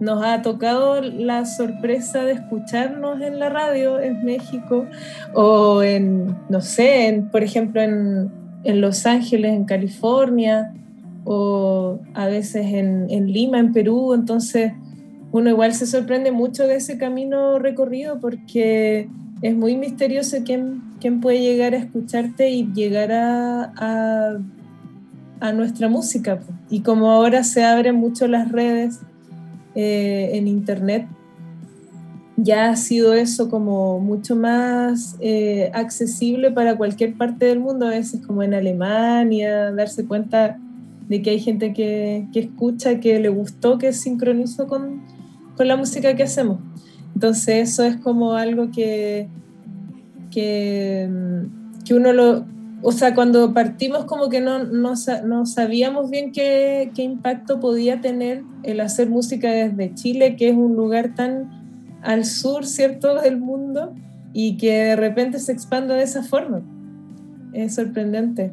nos 0.00 0.24
ha 0.24 0.42
tocado 0.42 1.00
la 1.00 1.46
sorpresa 1.46 2.24
de 2.24 2.32
escucharnos 2.32 3.20
en 3.20 3.38
la 3.38 3.48
radio 3.48 4.00
en 4.00 4.24
México 4.24 4.86
o 5.34 5.82
en, 5.82 6.36
no 6.48 6.60
sé, 6.60 7.08
en, 7.08 7.30
por 7.30 7.42
ejemplo 7.42 7.80
en, 7.80 8.30
en, 8.64 8.80
Los 8.80 9.06
Ángeles, 9.06 9.52
en 9.52 9.64
California 9.64 10.74
o 11.24 11.98
a 12.14 12.26
veces 12.26 12.66
en, 12.66 13.06
en 13.10 13.32
Lima, 13.32 13.58
en 13.58 13.72
Perú. 13.72 14.12
Entonces 14.12 14.72
uno 15.32 15.50
igual 15.50 15.74
se 15.74 15.86
sorprende 15.86 16.30
mucho 16.30 16.66
de 16.66 16.76
ese 16.76 16.98
camino 16.98 17.58
recorrido 17.58 18.20
porque 18.20 19.08
es 19.42 19.54
muy 19.54 19.76
misterioso 19.76 20.38
quién, 20.44 20.82
quién 21.00 21.20
puede 21.20 21.40
llegar 21.40 21.74
a 21.74 21.78
escucharte 21.78 22.50
y 22.50 22.72
llegar 22.72 23.12
a, 23.12 24.38
a, 25.40 25.52
nuestra 25.52 25.88
música. 25.88 26.40
Y 26.70 26.80
como 26.80 27.10
ahora 27.10 27.44
se 27.44 27.64
abren 27.64 27.96
mucho 27.96 28.26
las 28.28 28.50
redes 28.50 29.00
eh, 29.76 30.30
en 30.32 30.48
internet, 30.48 31.06
ya 32.36 32.70
ha 32.70 32.76
sido 32.76 33.14
eso 33.14 33.48
como 33.48 34.00
mucho 34.00 34.34
más 34.34 35.16
eh, 35.20 35.70
accesible 35.74 36.50
para 36.50 36.76
cualquier 36.76 37.14
parte 37.14 37.46
del 37.46 37.60
mundo, 37.60 37.86
a 37.86 37.90
veces 37.90 38.20
como 38.26 38.42
en 38.42 38.54
Alemania, 38.54 39.70
darse 39.72 40.06
cuenta 40.06 40.58
de 41.08 41.22
que 41.22 41.30
hay 41.30 41.40
gente 41.40 41.72
que, 41.72 42.26
que 42.32 42.40
escucha, 42.40 43.00
que 43.00 43.20
le 43.20 43.28
gustó, 43.28 43.78
que 43.78 43.92
sincronizó 43.92 44.66
con, 44.66 45.02
con 45.56 45.68
la 45.68 45.76
música 45.76 46.16
que 46.16 46.24
hacemos. 46.24 46.58
Entonces 47.14 47.70
eso 47.70 47.84
es 47.84 47.96
como 47.96 48.32
algo 48.32 48.70
que, 48.70 49.28
que, 50.30 51.08
que 51.84 51.94
uno 51.94 52.12
lo, 52.12 52.44
o 52.82 52.92
sea, 52.92 53.14
cuando 53.14 53.52
partimos 53.54 54.04
como 54.04 54.28
que 54.28 54.40
no, 54.40 54.62
no, 54.64 54.94
no 55.24 55.46
sabíamos 55.46 56.10
bien 56.10 56.32
qué, 56.32 56.90
qué, 56.94 57.02
impacto 57.02 57.58
podía 57.58 58.00
tener 58.00 58.42
el 58.62 58.80
hacer 58.80 59.08
música 59.08 59.50
desde 59.50 59.94
Chile, 59.94 60.36
que 60.36 60.50
es 60.50 60.56
un 60.56 60.76
lugar 60.76 61.14
tan 61.14 61.50
al 62.02 62.24
sur, 62.24 62.66
¿cierto?, 62.66 63.14
del 63.22 63.38
mundo, 63.38 63.94
y 64.32 64.56
que 64.56 64.72
de 64.72 64.96
repente 64.96 65.38
se 65.38 65.52
expanda 65.52 65.94
de 65.94 66.02
esa 66.02 66.22
forma. 66.22 66.60
Es 67.52 67.74
sorprendente. 67.74 68.52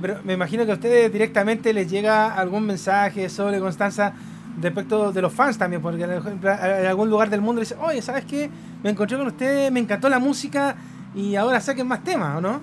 Pero 0.00 0.20
me 0.24 0.34
imagino 0.34 0.64
que 0.64 0.72
a 0.72 0.74
ustedes 0.74 1.12
directamente 1.12 1.72
les 1.72 1.90
llega 1.90 2.34
algún 2.34 2.64
mensaje 2.64 3.28
sobre 3.28 3.60
Constanza 3.60 4.14
respecto 4.60 5.12
de 5.12 5.22
los 5.22 5.32
fans 5.32 5.58
también, 5.58 5.82
porque 5.82 6.04
en 6.04 6.86
algún 6.86 7.10
lugar 7.10 7.28
del 7.28 7.42
mundo 7.42 7.60
dice, 7.60 7.76
oye, 7.80 8.00
¿sabes 8.00 8.24
qué? 8.24 8.50
Me 8.82 8.90
encontré 8.90 9.18
con 9.18 9.26
ustedes, 9.26 9.70
me 9.70 9.80
encantó 9.80 10.08
la 10.08 10.18
música 10.18 10.76
y 11.16 11.34
ahora 11.34 11.60
saquen 11.60 11.88
más 11.88 12.04
temas, 12.04 12.36
¿o 12.36 12.40
no? 12.40 12.60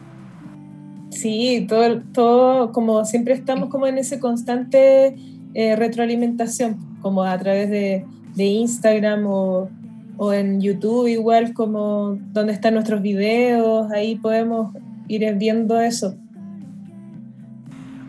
Sí, 1.09 1.65
todo, 1.67 2.01
todo, 2.13 2.71
como 2.71 3.03
siempre 3.03 3.33
estamos 3.33 3.69
como 3.69 3.87
en 3.87 3.97
ese 3.97 4.19
constante 4.19 5.15
eh, 5.55 5.75
retroalimentación, 5.75 6.77
como 7.01 7.23
a 7.23 7.37
través 7.37 7.69
de, 7.69 8.05
de 8.35 8.45
Instagram 8.45 9.25
o, 9.25 9.69
o, 10.17 10.33
en 10.33 10.61
YouTube, 10.61 11.07
igual 11.07 11.53
como 11.53 12.17
donde 12.31 12.53
están 12.53 12.75
nuestros 12.75 13.01
videos, 13.01 13.91
ahí 13.91 14.15
podemos 14.15 14.73
ir 15.07 15.33
viendo 15.35 15.79
eso. 15.79 16.15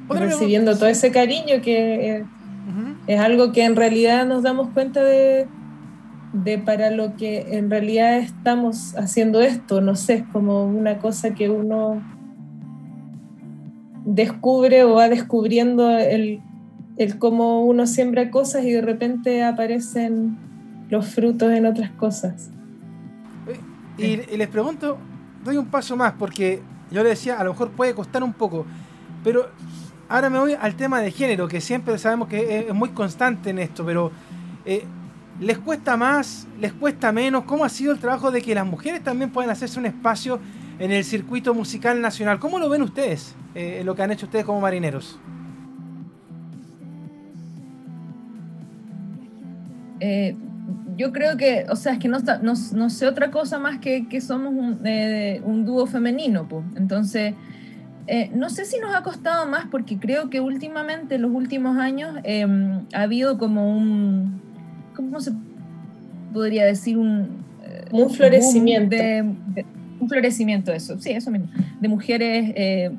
Recibiendo 0.08 0.76
todo 0.76 0.86
ese 0.86 1.10
cariño 1.10 1.62
que 1.62 2.16
eh, 2.16 2.24
es 3.06 3.20
algo 3.20 3.52
que 3.52 3.64
en 3.64 3.74
realidad 3.76 4.26
nos 4.26 4.42
damos 4.42 4.68
cuenta 4.70 5.02
de, 5.02 5.46
de 6.34 6.58
para 6.58 6.90
lo 6.90 7.16
que 7.16 7.56
en 7.56 7.70
realidad 7.70 8.18
estamos 8.18 8.94
haciendo 8.96 9.40
esto. 9.40 9.80
No 9.80 9.94
sé, 9.94 10.14
es 10.14 10.22
como 10.32 10.64
una 10.64 10.98
cosa 10.98 11.34
que 11.34 11.48
uno 11.48 12.02
descubre 14.04 14.84
o 14.84 14.94
va 14.94 15.08
descubriendo 15.08 15.96
el, 15.96 16.42
el 16.96 17.18
cómo 17.18 17.64
uno 17.64 17.86
siembra 17.86 18.30
cosas 18.30 18.64
y 18.64 18.72
de 18.72 18.82
repente 18.82 19.42
aparecen 19.42 20.36
los 20.90 21.06
frutos 21.06 21.52
en 21.52 21.66
otras 21.66 21.90
cosas. 21.92 22.50
Y, 23.96 24.16
les 24.16 24.48
pregunto, 24.48 24.98
doy 25.44 25.56
un 25.56 25.66
paso 25.66 25.96
más, 25.96 26.14
porque 26.18 26.60
yo 26.90 27.02
le 27.04 27.10
decía, 27.10 27.38
a 27.38 27.44
lo 27.44 27.52
mejor 27.52 27.70
puede 27.70 27.94
costar 27.94 28.24
un 28.24 28.32
poco, 28.32 28.66
pero 29.22 29.48
ahora 30.08 30.28
me 30.30 30.38
voy 30.40 30.56
al 30.60 30.74
tema 30.74 31.00
de 31.00 31.12
género, 31.12 31.46
que 31.46 31.60
siempre 31.60 31.96
sabemos 31.98 32.26
que 32.26 32.66
es, 32.68 32.74
muy 32.74 32.88
constante 32.88 33.50
en 33.50 33.60
esto, 33.60 33.84
pero 33.84 34.10
eh, 34.64 34.84
¿les 35.40 35.58
cuesta 35.58 35.96
más? 35.96 36.46
¿Les 36.60 36.72
cuesta 36.72 37.12
menos? 37.12 37.44
¿Cómo 37.44 37.64
ha 37.64 37.68
sido 37.68 37.92
el 37.92 37.98
trabajo 37.98 38.30
de 38.30 38.42
que 38.42 38.54
las 38.54 38.66
mujeres 38.66 39.02
también 39.02 39.30
puedan 39.30 39.50
hacerse 39.50 39.78
un 39.78 39.86
espacio 39.86 40.40
en 40.78 40.92
el 40.92 41.04
circuito 41.04 41.54
musical 41.54 42.00
nacional? 42.00 42.38
¿Cómo 42.38 42.58
lo 42.58 42.68
ven 42.68 42.82
ustedes, 42.82 43.34
eh, 43.54 43.82
lo 43.84 43.94
que 43.94 44.02
han 44.02 44.12
hecho 44.12 44.26
ustedes 44.26 44.44
como 44.44 44.60
marineros? 44.60 45.18
Eh, 50.00 50.36
yo 50.96 51.12
creo 51.12 51.36
que, 51.36 51.66
o 51.70 51.76
sea, 51.76 51.94
es 51.94 51.98
que 51.98 52.08
no, 52.08 52.90
sé 52.90 53.06
otra 53.06 53.30
cosa 53.30 53.58
más 53.58 53.78
que, 53.78 54.08
que 54.08 54.20
somos 54.20 54.52
un, 54.52 54.80
un 55.44 55.64
dúo 55.64 55.86
femenino, 55.86 56.46
pues. 56.48 56.64
Entonces, 56.76 57.34
eh, 58.06 58.30
no 58.34 58.50
sé 58.50 58.66
si 58.66 58.78
nos 58.78 58.94
ha 58.94 59.02
costado 59.02 59.46
más 59.46 59.66
porque 59.70 59.98
creo 59.98 60.28
que 60.28 60.40
últimamente, 60.40 61.14
en 61.14 61.22
los 61.22 61.30
últimos 61.30 61.78
años, 61.78 62.16
em, 62.24 62.84
ha 62.92 63.02
habido 63.02 63.38
como 63.38 63.74
un, 63.74 64.42
¿cómo 64.94 65.20
se 65.20 65.32
podría 66.32 66.64
decir? 66.64 66.98
Un, 66.98 67.44
eh, 67.64 67.84
un 67.92 68.10
florecimiento. 68.10 68.96
un 70.00 70.08
florecimiento, 70.08 70.72
eso, 70.72 70.98
sí, 71.00 71.10
eso 71.10 71.30
mismo, 71.30 71.48
de 71.80 71.88
mujeres 71.88 72.52
eh, 72.56 72.90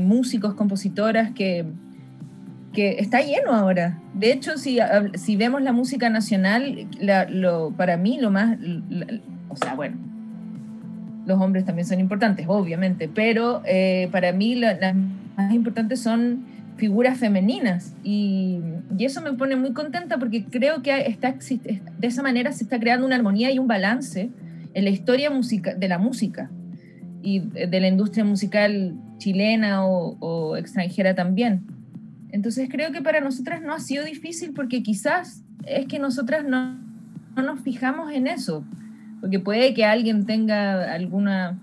músicos, 0.00 0.54
compositoras 0.54 1.30
que, 1.32 1.64
que 2.72 2.98
está 2.98 3.20
lleno 3.20 3.52
ahora. 3.52 3.98
De 4.14 4.32
hecho, 4.32 4.58
si, 4.58 4.78
si 5.14 5.36
vemos 5.36 5.62
la 5.62 5.72
música 5.72 6.10
nacional, 6.10 6.86
lo, 7.30 7.70
para 7.70 7.96
mí 7.96 8.18
lo 8.20 8.30
más, 8.30 8.58
o 9.48 9.56
sea, 9.56 9.74
bueno, 9.74 9.96
los 11.26 11.40
hombres 11.40 11.64
también 11.64 11.86
son 11.86 12.00
importantes, 12.00 12.46
obviamente, 12.48 13.08
pero 13.12 13.62
eh, 13.64 14.08
para 14.10 14.32
mí 14.32 14.54
las 14.56 14.78
más 15.36 15.52
importantes 15.54 16.00
son 16.00 16.44
figuras 16.80 17.18
femeninas 17.18 17.94
y, 18.02 18.58
eso 18.98 19.20
me 19.22 19.32
pone 19.32 19.56
muy 19.56 19.72
contenta 19.72 20.18
porque 20.18 20.44
creo 20.44 20.82
que 20.82 20.90
está, 21.06 21.34
de 21.34 22.06
esa 22.06 22.22
manera 22.22 22.52
se 22.52 22.64
está 22.64 22.78
creando 22.78 23.06
una 23.06 23.16
armonía 23.16 23.50
y 23.50 23.58
un 23.58 23.66
balance 23.66 24.30
en 24.74 24.84
la 24.84 24.90
historia 24.90 25.30
musica, 25.30 25.74
de 25.74 25.88
la 25.88 25.98
música 25.98 26.50
y 27.22 27.40
de 27.40 27.80
la 27.80 27.88
industria 27.88 28.24
musical 28.24 28.94
chilena 29.16 29.86
o, 29.86 30.18
o 30.20 30.56
extranjera 30.56 31.14
también. 31.14 31.62
Entonces 32.30 32.68
creo 32.70 32.92
que 32.92 33.00
para 33.00 33.20
nosotras 33.20 33.62
no 33.62 33.72
ha 33.72 33.80
sido 33.80 34.04
difícil 34.04 34.52
porque 34.52 34.82
quizás 34.82 35.42
es 35.66 35.86
que 35.86 35.98
nosotras 35.98 36.44
no, 36.44 36.78
no 37.36 37.42
nos 37.42 37.60
fijamos 37.60 38.12
en 38.12 38.26
eso. 38.26 38.64
Porque 39.20 39.38
puede 39.38 39.72
que 39.74 39.84
alguien 39.84 40.26
tenga 40.26 40.92
alguna, 40.92 41.58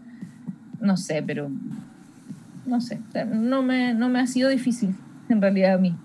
no 0.80 0.98
sé, 0.98 1.24
pero 1.26 1.52
no 2.66 2.82
sé, 2.82 3.00
no 3.32 3.64
me, 3.64 3.94
no 3.94 4.10
me 4.10 4.20
ha 4.20 4.28
sido 4.28 4.50
difícil 4.50 4.96
en 5.30 5.42
realidad 5.42 5.76
a 5.76 5.78
mí. 5.78 5.96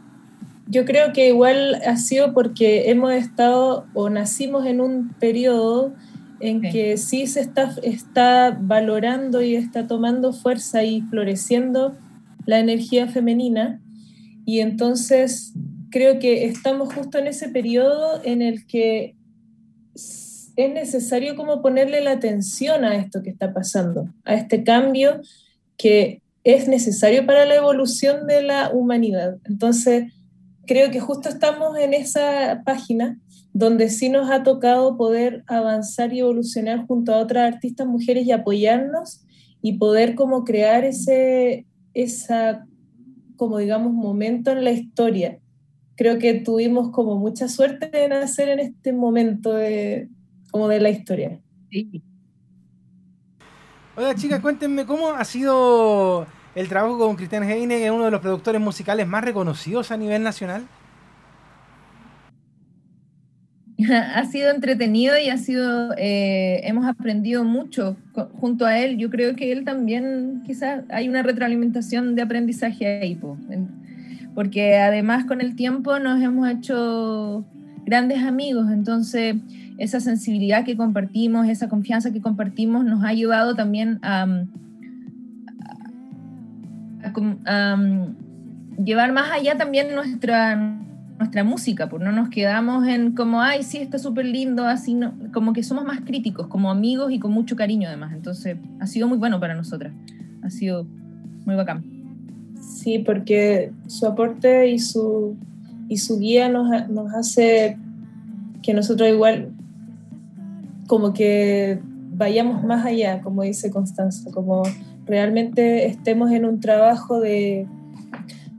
Yo 0.66 0.84
creo 0.84 1.12
que 1.12 1.28
igual 1.28 1.80
ha 1.86 1.96
sido 1.96 2.32
porque 2.32 2.90
hemos 2.90 3.12
estado 3.12 3.86
o 3.94 4.08
nacimos 4.08 4.64
en 4.64 4.80
un 4.80 5.10
periodo 5.18 5.92
en 6.40 6.60
que 6.60 6.96
sí 6.96 7.26
se 7.26 7.40
está, 7.40 7.74
está 7.82 8.56
valorando 8.60 9.42
y 9.42 9.54
está 9.54 9.86
tomando 9.86 10.32
fuerza 10.32 10.82
y 10.82 11.02
floreciendo 11.02 11.96
la 12.46 12.58
energía 12.58 13.06
femenina. 13.06 13.80
Y 14.44 14.60
entonces 14.60 15.52
creo 15.90 16.18
que 16.18 16.46
estamos 16.46 16.92
justo 16.92 17.18
en 17.18 17.28
ese 17.28 17.48
periodo 17.48 18.20
en 18.24 18.42
el 18.42 18.66
que 18.66 19.14
es 19.94 20.72
necesario 20.72 21.36
como 21.36 21.62
ponerle 21.62 22.00
la 22.00 22.12
atención 22.12 22.84
a 22.84 22.96
esto 22.96 23.22
que 23.22 23.30
está 23.30 23.52
pasando, 23.52 24.08
a 24.24 24.34
este 24.34 24.64
cambio 24.64 25.20
que 25.76 26.21
es 26.44 26.68
necesario 26.68 27.24
para 27.26 27.46
la 27.46 27.56
evolución 27.56 28.26
de 28.26 28.42
la 28.42 28.70
humanidad. 28.70 29.38
Entonces, 29.44 30.12
creo 30.66 30.90
que 30.90 31.00
justo 31.00 31.28
estamos 31.28 31.76
en 31.78 31.94
esa 31.94 32.62
página 32.64 33.18
donde 33.52 33.90
sí 33.90 34.08
nos 34.08 34.30
ha 34.30 34.42
tocado 34.42 34.96
poder 34.96 35.44
avanzar 35.46 36.12
y 36.12 36.20
evolucionar 36.20 36.86
junto 36.86 37.12
a 37.12 37.18
otras 37.18 37.52
artistas 37.52 37.86
mujeres 37.86 38.26
y 38.26 38.32
apoyarnos 38.32 39.22
y 39.60 39.74
poder 39.74 40.14
como 40.14 40.44
crear 40.44 40.84
ese, 40.84 41.66
esa, 41.94 42.66
como 43.36 43.58
digamos, 43.58 43.92
momento 43.92 44.50
en 44.50 44.64
la 44.64 44.72
historia. 44.72 45.38
Creo 45.96 46.18
que 46.18 46.34
tuvimos 46.34 46.90
como 46.90 47.18
mucha 47.18 47.48
suerte 47.48 47.90
de 47.90 48.08
nacer 48.08 48.48
en 48.48 48.60
este 48.60 48.92
momento 48.92 49.52
de, 49.52 50.08
como 50.50 50.68
de 50.68 50.80
la 50.80 50.90
historia. 50.90 51.40
Sí. 51.70 52.02
Oiga, 53.94 54.14
chicas, 54.14 54.40
cuéntenme 54.40 54.86
cómo 54.86 55.10
ha 55.10 55.24
sido 55.24 56.26
el 56.54 56.68
trabajo 56.68 56.98
con 56.98 57.14
Cristian 57.14 57.42
Heine, 57.42 57.76
que 57.76 57.86
es 57.86 57.90
uno 57.90 58.06
de 58.06 58.10
los 58.10 58.20
productores 58.20 58.60
musicales 58.60 59.06
más 59.06 59.22
reconocidos 59.22 59.90
a 59.90 59.98
nivel 59.98 60.22
nacional. 60.22 60.66
ha 64.14 64.24
sido 64.24 64.50
entretenido 64.50 65.18
y 65.18 65.28
ha 65.28 65.36
sido, 65.36 65.92
eh, 65.96 66.60
hemos 66.64 66.86
aprendido 66.86 67.44
mucho 67.44 67.96
junto 68.40 68.64
a 68.66 68.78
él. 68.78 68.96
Yo 68.96 69.10
creo 69.10 69.36
que 69.36 69.52
él 69.52 69.64
también, 69.64 70.42
quizás 70.46 70.84
hay 70.88 71.08
una 71.08 71.22
retroalimentación 71.22 72.14
de 72.14 72.22
aprendizaje 72.22 73.00
ahí, 73.02 73.18
porque 74.34 74.78
además 74.78 75.26
con 75.26 75.40
el 75.40 75.54
tiempo 75.54 75.98
nos 75.98 76.22
hemos 76.22 76.48
hecho 76.48 77.44
grandes 77.84 78.22
amigos, 78.22 78.70
entonces 78.70 79.36
esa 79.82 79.98
sensibilidad 79.98 80.64
que 80.64 80.76
compartimos, 80.76 81.48
esa 81.48 81.68
confianza 81.68 82.12
que 82.12 82.20
compartimos 82.20 82.84
nos 82.84 83.02
ha 83.02 83.08
ayudado 83.08 83.56
también 83.56 83.98
a, 84.02 84.44
llevar 88.78 89.12
más 89.12 89.32
allá 89.32 89.58
también 89.58 89.94
nuestra 89.94 90.78
nuestra 91.18 91.44
música, 91.44 91.88
pues 91.88 92.02
no 92.02 92.10
nos 92.10 92.30
quedamos 92.30 92.86
en 92.86 93.12
como, 93.12 93.42
ay, 93.42 93.62
sí, 93.64 93.78
está 93.78 93.98
súper 93.98 94.24
lindo, 94.24 94.66
así, 94.66 94.94
no, 94.94 95.14
como 95.32 95.52
que 95.52 95.62
somos 95.62 95.84
más 95.84 96.00
críticos, 96.00 96.46
como 96.46 96.70
amigos 96.70 97.12
y 97.12 97.20
con 97.20 97.32
mucho 97.32 97.54
cariño 97.54 97.86
además. 97.86 98.12
Entonces, 98.12 98.56
ha 98.80 98.86
sido 98.86 99.06
muy 99.06 99.18
bueno 99.18 99.38
para 99.38 99.54
nosotras, 99.54 99.92
ha 100.42 100.50
sido 100.50 100.86
muy 101.44 101.54
bacán. 101.54 101.84
Sí, 102.60 102.98
porque 103.00 103.72
su 103.86 104.06
aporte 104.06 104.68
y 104.70 104.78
su, 104.78 105.36
y 105.88 105.98
su 105.98 106.18
guía 106.18 106.48
nos 106.48 107.14
hace 107.14 107.76
que 108.62 108.74
nosotros 108.74 109.08
igual 109.08 109.50
como 110.92 111.14
que 111.14 111.78
vayamos 112.10 112.62
más 112.64 112.84
allá, 112.84 113.22
como 113.22 113.40
dice 113.40 113.70
Constanza, 113.70 114.30
como 114.30 114.62
realmente 115.06 115.86
estemos 115.86 116.30
en 116.32 116.44
un 116.44 116.60
trabajo 116.60 117.18
de 117.18 117.66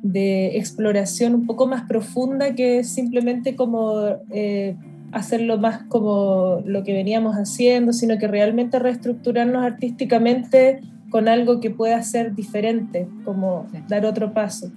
de 0.02 0.58
exploración 0.58 1.36
un 1.36 1.46
poco 1.46 1.68
más 1.68 1.84
profunda 1.84 2.56
que 2.56 2.84
simplemente 2.84 3.56
como 3.56 4.18
eh, 4.32 4.76
hacerlo 5.12 5.60
más 5.60 5.84
como 5.84 6.64
lo 6.66 6.84
que 6.84 6.92
veníamos 6.94 7.36
haciendo, 7.36 7.94
sino 7.94 8.18
que 8.18 8.28
realmente 8.28 8.80
reestructurarnos 8.80 9.64
artísticamente 9.64 10.82
con 11.12 11.28
algo 11.28 11.60
que 11.60 11.70
pueda 11.70 12.02
ser 12.02 12.34
diferente, 12.34 13.08
como 13.24 13.68
dar 13.88 14.08
otro 14.08 14.34
paso. 14.34 14.72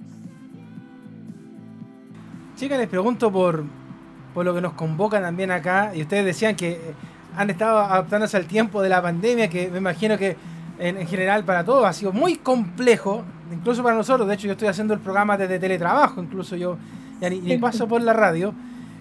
Chicas, 2.55 2.77
les 2.77 2.87
pregunto 2.87 3.31
por, 3.31 3.65
por 4.35 4.45
lo 4.45 4.53
que 4.53 4.61
nos 4.61 4.73
convoca 4.73 5.19
también 5.19 5.49
acá, 5.49 5.93
y 5.95 6.03
ustedes 6.03 6.23
decían 6.23 6.55
que 6.55 6.79
han 7.37 7.49
estado 7.49 7.79
adaptándose 7.79 8.35
al 8.35 8.45
tiempo 8.45 8.81
de 8.81 8.89
la 8.89 9.01
pandemia, 9.01 9.47
que 9.47 9.69
me 9.69 9.77
imagino 9.77 10.17
que 10.17 10.35
en, 10.79 10.97
en 10.97 11.07
general 11.07 11.43
para 11.43 11.63
todos 11.63 11.85
ha 11.85 11.93
sido 11.93 12.11
muy 12.11 12.35
complejo 12.35 13.23
incluso 13.53 13.83
para 13.83 13.95
nosotros, 13.95 14.27
de 14.27 14.33
hecho 14.33 14.47
yo 14.47 14.53
estoy 14.53 14.67
haciendo 14.67 14.93
el 14.93 14.99
programa 14.99 15.37
desde 15.37 15.59
teletrabajo, 15.59 16.21
incluso 16.21 16.55
yo 16.55 16.77
ya 17.21 17.29
ni, 17.29 17.57
paso 17.57 17.87
por 17.87 18.01
la 18.01 18.13
radio, 18.13 18.53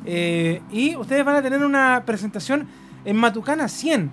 eh, 0.04 0.62
y 0.70 0.96
ustedes 0.96 1.24
van 1.24 1.36
a 1.36 1.42
tener 1.42 1.64
una 1.64 2.02
presentación 2.06 2.66
en 3.04 3.16
Matucana 3.16 3.68
100, 3.68 4.10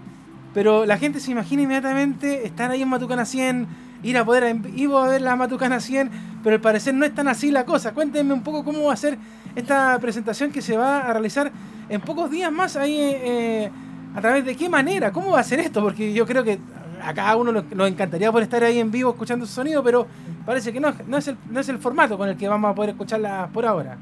pero 0.53 0.85
la 0.85 0.97
gente 0.97 1.19
se 1.19 1.31
imagina 1.31 1.63
inmediatamente 1.63 2.45
estar 2.45 2.71
ahí 2.71 2.81
en 2.81 2.89
Matucana 2.89 3.25
100, 3.25 3.67
ir 4.03 4.17
a 4.17 4.25
poder 4.25 4.57
ir 4.75 4.89
a 4.91 5.07
ver 5.07 5.21
la 5.21 5.35
Matucana 5.35 5.79
100, 5.79 6.11
pero 6.43 6.55
al 6.55 6.61
parecer 6.61 6.93
no 6.93 7.05
es 7.05 7.15
tan 7.15 7.27
así 7.27 7.51
la 7.51 7.65
cosa. 7.65 7.93
Cuéntenme 7.93 8.33
un 8.33 8.43
poco 8.43 8.65
cómo 8.65 8.83
va 8.83 8.93
a 8.93 8.97
ser 8.97 9.17
esta 9.55 9.97
presentación 9.99 10.51
que 10.51 10.61
se 10.61 10.75
va 10.75 10.99
a 10.99 11.13
realizar 11.13 11.51
en 11.87 12.01
pocos 12.01 12.29
días 12.29 12.51
más 12.51 12.75
ahí. 12.75 12.97
Eh, 12.99 13.71
¿A 14.15 14.21
través 14.21 14.45
de 14.45 14.55
qué 14.55 14.69
manera? 14.69 15.11
¿Cómo 15.11 15.31
va 15.31 15.39
a 15.39 15.43
ser 15.43 15.59
esto? 15.59 15.81
Porque 15.81 16.13
yo 16.13 16.25
creo 16.25 16.43
que 16.43 16.59
a 17.01 17.13
cada 17.13 17.35
uno 17.35 17.51
nos 17.51 17.89
encantaría 17.89 18.31
por 18.31 18.41
estar 18.43 18.63
ahí 18.63 18.79
en 18.79 18.91
vivo 18.91 19.11
escuchando 19.11 19.45
su 19.45 19.53
sonido, 19.53 19.83
pero 19.83 20.07
parece 20.45 20.71
que 20.71 20.79
no, 20.79 20.89
es, 20.89 21.27
el, 21.27 21.37
no 21.49 21.59
es 21.59 21.69
el 21.69 21.77
formato 21.79 22.17
con 22.17 22.29
el 22.29 22.37
que 22.37 22.47
vamos 22.47 22.71
a 22.71 22.75
poder 22.75 22.91
escucharla 22.91 23.49
por 23.53 23.65
ahora. 23.65 23.97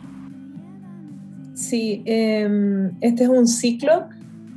Sí, 1.54 2.02
em, 2.06 2.92
este 3.02 3.24
es 3.24 3.30
un 3.30 3.48
ciclo 3.48 4.08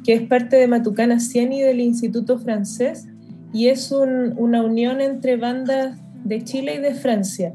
que 0.05 0.15
es 0.15 0.23
parte 0.23 0.57
de 0.57 0.67
Matucana 0.69 1.19
Cieni 1.19 1.63
del 1.63 1.81
Instituto 1.81 2.39
Francés 2.39 3.07
y 3.53 3.69
es 3.69 3.91
una 3.93 4.63
unión 4.63 5.01
entre 5.01 5.37
bandas 5.37 5.99
de 6.25 6.43
Chile 6.43 6.75
y 6.75 6.79
de 6.79 6.95
Francia. 6.95 7.55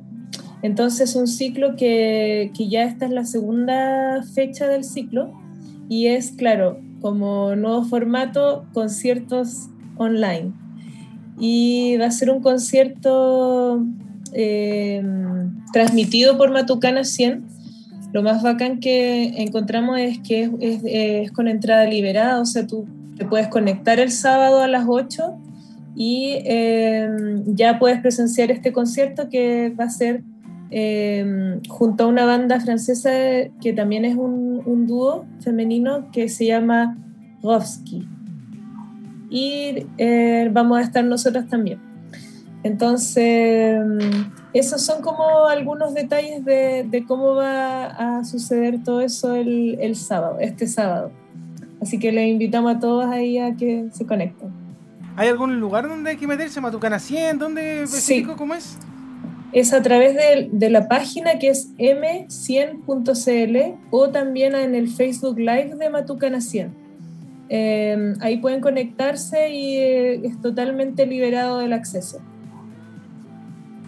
Entonces, 0.62 1.16
un 1.16 1.28
ciclo 1.28 1.76
que, 1.76 2.52
que 2.58 2.68
ya 2.68 2.84
esta 2.84 3.06
es 3.06 3.12
la 3.12 3.26
segunda 3.26 4.24
fecha 4.34 4.68
del 4.68 4.84
ciclo 4.84 5.34
y 5.88 6.08
es, 6.08 6.32
claro, 6.32 6.80
como 7.02 7.56
nuevo 7.56 7.84
formato, 7.84 8.66
conciertos 8.74 9.70
online 9.98 10.54
y 11.40 11.96
va 11.98 12.08
a 12.08 12.12
ser 12.12 12.30
un 12.30 12.42
concierto 12.42 13.84
eh, 14.34 15.02
transmitido 15.72 16.38
por 16.38 16.52
Matucana 16.52 17.04
100. 17.04 17.46
Lo 18.12 18.22
más 18.22 18.44
bacán 18.44 18.80
que 18.80 19.42
encontramos 19.42 20.00
es 20.00 20.20
que 20.20 20.52
es, 20.60 21.32
con 21.32 21.48
entrada 21.48 21.86
liberada, 21.86 22.42
o 22.42 22.46
sea, 22.46 22.68
tú 22.68 22.88
te 23.18 23.26
puedes 23.26 23.48
conectar 23.48 24.00
el 24.00 24.12
sábado 24.12 24.62
a 24.62 24.68
las 24.68 24.86
8 24.88 25.38
y 25.96 26.38
eh, 26.46 27.08
ya 27.46 27.80
puedes 27.80 28.00
presenciar 28.02 28.52
este 28.52 28.74
concierto 28.74 29.30
que 29.30 29.74
va 29.80 29.86
a 29.86 29.90
ser 29.90 30.24
eh, 30.72 31.60
junto 31.68 32.04
a 32.04 32.08
una 32.08 32.26
banda 32.26 32.60
francesa 32.60 33.10
que 33.62 33.74
también 33.74 34.06
es 34.06 34.16
un, 34.16 34.62
un 34.66 34.88
dúo 34.88 35.26
femenino 35.40 36.12
que 36.12 36.30
se 36.30 36.46
llama 36.46 36.98
Rovsky 37.42 38.08
y 39.30 39.86
eh, 39.98 40.50
vamos 40.52 40.80
a 40.80 40.82
estar 40.82 41.04
nosotras 41.04 41.48
también. 41.48 41.80
Entonces, 42.64 43.80
esos 44.54 44.82
son 44.82 45.02
como 45.02 45.46
algunos 45.46 45.94
detalles 45.94 46.44
de, 46.44 47.06
cómo 47.08 47.36
va 47.36 48.18
a 48.18 48.26
suceder 48.26 48.84
todo 48.84 49.02
eso 49.02 49.36
el, 49.36 49.96
sábado, 49.96 50.38
este 50.42 50.68
sábado. 50.68 51.12
Así 51.82 52.00
que 52.00 52.12
les 52.12 52.28
invitamos 52.28 52.76
a 52.76 52.80
todos 52.80 53.06
ahí 53.06 53.38
a 53.38 53.56
que 53.56 53.88
se 53.94 54.06
conecten. 54.06 54.50
¿Hay 55.16 55.30
algún 55.30 55.60
lugar 55.60 55.88
donde 55.88 56.12
hay 56.12 56.18
que 56.18 56.28
meterse? 56.28 56.60
¿Matucana 56.60 57.00
100? 57.00 57.40
¿Dónde 57.40 57.88
sí. 57.88 58.24
cómo 58.24 58.54
es? 58.56 58.78
Es 59.52 59.74
a 59.74 59.82
través 59.82 60.16
de, 60.16 60.50
de, 60.52 60.70
la 60.70 60.88
página 60.88 61.40
que 61.40 61.50
es 61.50 61.76
m100.cl 61.78 63.78
o 63.90 64.10
también 64.10 64.56
en 64.56 64.76
el 64.76 64.90
Facebook 64.90 65.40
Live 65.40 65.76
de 65.76 65.90
Matucana 65.90 66.40
100. 66.40 66.80
Em, 67.52 68.14
ahí 68.22 68.38
pueden 68.38 68.62
conectarse 68.62 69.50
y 69.50 69.78
eh, 69.78 70.22
es 70.24 70.40
totalmente 70.40 71.08
liberado 71.08 71.58
del 71.58 71.74
acceso. 71.74 72.20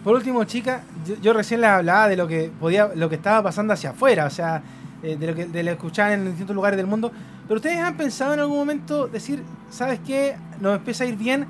Por 0.02 0.16
último, 0.16 0.42
chica, 0.42 0.82
yo, 1.22 1.32
recién 1.32 1.60
les 1.60 1.70
hablaba 1.70 2.08
de 2.08 2.16
lo 2.16 2.26
que 2.26 2.50
podía, 2.58 2.90
lo 2.96 3.08
que 3.08 3.14
estaba 3.14 3.40
pasando 3.40 3.72
hacia 3.72 3.90
afuera, 3.90 4.26
o 4.26 4.30
sea, 4.30 4.64
eh, 5.04 5.16
de 5.16 5.26
lo 5.28 5.34
que 5.36 5.46
de 5.46 5.62
lo 5.62 5.70
escuchaban 5.70 6.14
en 6.14 6.24
distintos 6.26 6.56
lugares 6.56 6.76
del 6.76 6.88
mundo. 6.88 7.12
Pero 7.46 7.58
ustedes 7.58 7.78
han 7.78 7.96
pensado 7.96 8.34
en 8.34 8.40
algún 8.40 8.56
momento 8.56 9.06
decir, 9.06 9.44
¿sabes 9.70 10.00
qué? 10.04 10.34
Nos 10.60 10.78
empieza 10.78 11.04
a 11.04 11.06
ir 11.06 11.16
bien, 11.16 11.46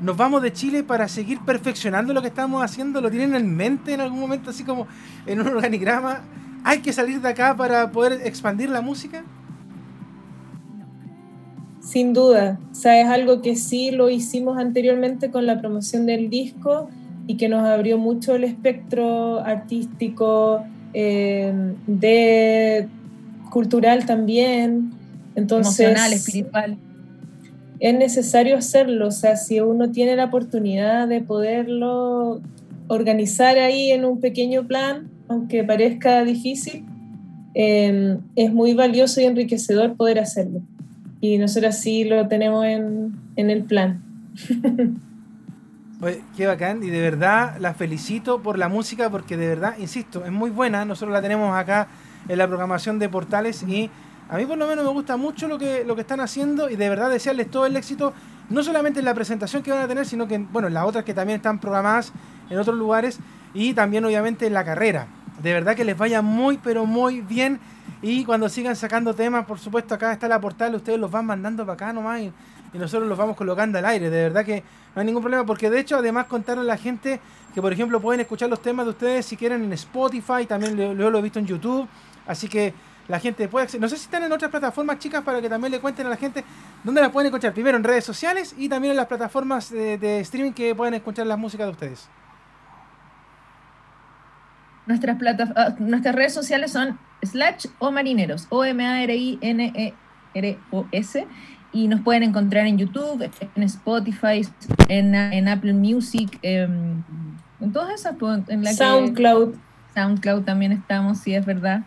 nos 0.00 0.16
vamos 0.16 0.42
de 0.42 0.52
Chile 0.52 0.82
para 0.82 1.08
seguir 1.08 1.40
perfeccionando 1.40 2.12
lo 2.12 2.22
que 2.22 2.28
estamos 2.28 2.62
haciendo. 2.62 3.00
¿Lo 3.00 3.10
tienen 3.10 3.34
en 3.34 3.54
mente 3.54 3.94
en 3.94 4.00
algún 4.00 4.20
momento, 4.20 4.50
así 4.50 4.64
como 4.64 4.86
en 5.26 5.40
un 5.40 5.48
organigrama? 5.48 6.20
¿Hay 6.64 6.80
que 6.80 6.92
salir 6.92 7.20
de 7.20 7.28
acá 7.28 7.56
para 7.56 7.90
poder 7.90 8.20
expandir 8.24 8.70
la 8.70 8.80
música? 8.80 9.24
Sin 11.80 12.12
duda, 12.12 12.58
o 12.70 12.74
sea, 12.74 13.00
es 13.00 13.08
algo 13.08 13.40
que 13.40 13.56
sí 13.56 13.90
lo 13.90 14.10
hicimos 14.10 14.58
anteriormente 14.58 15.30
con 15.30 15.46
la 15.46 15.58
promoción 15.58 16.04
del 16.04 16.28
disco 16.28 16.90
y 17.26 17.36
que 17.36 17.48
nos 17.48 17.66
abrió 17.66 17.96
mucho 17.96 18.34
el 18.34 18.44
espectro 18.44 19.40
artístico, 19.40 20.64
eh, 20.92 21.52
de 21.86 22.88
cultural 23.50 24.06
también. 24.06 24.90
Entonces, 25.34 25.80
Emocional, 25.80 26.12
espiritual. 26.12 26.78
Es 27.80 27.94
necesario 27.94 28.56
hacerlo, 28.56 29.08
o 29.08 29.10
sea, 29.12 29.36
si 29.36 29.60
uno 29.60 29.90
tiene 29.90 30.16
la 30.16 30.24
oportunidad 30.24 31.06
de 31.06 31.20
poderlo 31.20 32.40
organizar 32.88 33.58
ahí 33.58 33.92
en 33.92 34.04
un 34.04 34.20
pequeño 34.20 34.66
plan, 34.66 35.08
aunque 35.28 35.62
parezca 35.62 36.24
difícil, 36.24 36.84
eh, 37.54 38.18
es 38.36 38.52
muy 38.52 38.74
valioso 38.74 39.20
y 39.20 39.24
enriquecedor 39.24 39.96
poder 39.96 40.18
hacerlo 40.18 40.62
y 41.20 41.38
nosotros 41.38 41.76
sí 41.76 42.04
lo 42.04 42.28
tenemos 42.28 42.64
en, 42.64 43.12
el 43.36 43.64
plan. 43.64 44.02
Oye, 46.00 46.22
qué 46.36 46.46
bacán 46.46 46.82
y 46.82 46.90
de 46.90 47.00
verdad 47.00 47.56
la 47.58 47.74
felicito 47.74 48.40
por 48.40 48.56
la 48.56 48.68
música 48.68 49.10
porque 49.10 49.36
de 49.36 49.48
verdad, 49.48 49.74
insisto, 49.78 50.24
es 50.24 50.30
muy 50.30 50.50
buena. 50.50 50.84
Nosotros 50.84 51.12
la 51.12 51.20
tenemos 51.20 51.56
acá 51.56 51.88
en 52.28 52.38
la 52.38 52.46
programación 52.46 53.00
de 53.00 53.08
portales 53.08 53.64
y 53.64 53.90
a 54.28 54.36
mí 54.36 54.44
por 54.44 54.58
lo 54.58 54.66
menos 54.66 54.84
me 54.84 54.90
gusta 54.90 55.16
mucho 55.16 55.48
lo 55.48 55.58
que, 55.58 55.84
lo 55.84 55.94
que 55.94 56.02
están 56.02 56.20
haciendo 56.20 56.68
y 56.68 56.76
de 56.76 56.88
verdad 56.88 57.10
desearles 57.10 57.50
todo 57.50 57.66
el 57.66 57.76
éxito, 57.76 58.12
no 58.50 58.62
solamente 58.62 58.98
en 58.98 59.06
la 59.06 59.14
presentación 59.14 59.62
que 59.62 59.70
van 59.70 59.80
a 59.80 59.88
tener, 59.88 60.04
sino 60.04 60.28
que 60.28 60.38
bueno, 60.38 60.68
en 60.68 60.74
las 60.74 60.84
otras 60.84 61.04
que 61.04 61.14
también 61.14 61.36
están 61.36 61.58
programadas 61.58 62.12
en 62.50 62.58
otros 62.58 62.76
lugares 62.76 63.18
y 63.54 63.72
también 63.72 64.04
obviamente 64.04 64.46
en 64.46 64.52
la 64.52 64.64
carrera. 64.64 65.06
De 65.42 65.52
verdad 65.52 65.74
que 65.74 65.84
les 65.84 65.96
vaya 65.96 66.20
muy, 66.20 66.58
pero 66.58 66.84
muy 66.84 67.20
bien. 67.20 67.60
Y 68.02 68.24
cuando 68.24 68.48
sigan 68.48 68.76
sacando 68.76 69.14
temas, 69.14 69.46
por 69.46 69.58
supuesto, 69.58 69.94
acá 69.94 70.12
está 70.12 70.28
la 70.28 70.40
portal, 70.40 70.74
ustedes 70.74 70.98
los 70.98 71.10
van 71.10 71.26
mandando 71.26 71.64
para 71.64 71.74
acá 71.74 71.92
nomás 71.92 72.20
y, 72.20 72.32
nosotros 72.74 73.08
los 73.08 73.16
vamos 73.16 73.34
colocando 73.34 73.78
al 73.78 73.86
aire. 73.86 74.10
De 74.10 74.24
verdad 74.24 74.44
que 74.44 74.62
no 74.94 75.00
hay 75.00 75.06
ningún 75.06 75.22
problema, 75.22 75.46
porque 75.46 75.70
de 75.70 75.80
hecho, 75.80 75.96
además 75.96 76.26
contaron 76.26 76.64
a 76.64 76.66
la 76.66 76.76
gente 76.76 77.18
que, 77.54 77.62
por 77.62 77.72
ejemplo, 77.72 77.98
pueden 77.98 78.20
escuchar 78.20 78.50
los 78.50 78.60
temas 78.60 78.84
de 78.84 78.90
ustedes 78.90 79.24
si 79.24 79.38
quieren 79.38 79.64
en 79.64 79.72
Spotify, 79.72 80.44
también 80.46 80.76
lo, 80.96 81.10
lo 81.10 81.18
he 81.18 81.22
visto 81.22 81.38
en 81.38 81.46
YouTube. 81.46 81.88
Así 82.26 82.46
que 82.46 82.74
la 83.08 83.18
gente 83.18 83.48
puede 83.48 83.64
acceder. 83.64 83.80
No 83.80 83.88
sé 83.88 83.96
si 83.96 84.04
están 84.04 84.22
en 84.22 84.30
otras 84.30 84.50
plataformas, 84.50 84.98
chicas, 84.98 85.24
para 85.24 85.40
que 85.40 85.48
también 85.48 85.72
le 85.72 85.80
cuenten 85.80 86.06
a 86.06 86.10
la 86.10 86.16
gente 86.16 86.44
dónde 86.84 87.00
las 87.00 87.10
pueden 87.10 87.28
escuchar. 87.28 87.54
Primero 87.54 87.78
en 87.78 87.84
redes 87.84 88.04
sociales 88.04 88.54
y 88.56 88.68
también 88.68 88.90
en 88.92 88.98
las 88.98 89.06
plataformas 89.06 89.70
de, 89.70 90.20
streaming 90.20 90.52
que 90.52 90.74
pueden 90.74 90.92
escuchar 90.94 91.26
la 91.26 91.38
música 91.38 91.64
de 91.64 91.70
ustedes. 91.70 92.06
Nuestras, 94.86 95.16
ah, 95.56 95.74
nuestras 95.78 96.14
redes 96.14 96.34
sociales 96.34 96.70
son 96.72 96.98
Slash 97.22 97.66
o 97.78 97.90
Marineros, 97.90 98.46
O-M-A-R-I-N-E-R-O-S. 98.50 99.96
Y 101.70 101.86
nos 101.88 102.00
pueden 102.00 102.22
encontrar 102.22 102.66
en 102.66 102.78
YouTube, 102.78 103.30
en 103.54 103.62
Spotify, 103.62 104.40
en, 104.88 105.48
Apple 105.48 105.74
Music, 105.74 106.38
en, 106.40 107.04
todas 107.74 108.00
esas. 108.00 108.16
Pues, 108.16 108.40
en 108.48 108.64
la 108.64 108.72
SoundCloud. 108.72 109.54
SoundCloud 109.94 110.44
también 110.44 110.72
estamos, 110.72 111.18
sí, 111.18 111.34
es 111.34 111.44
verdad 111.44 111.82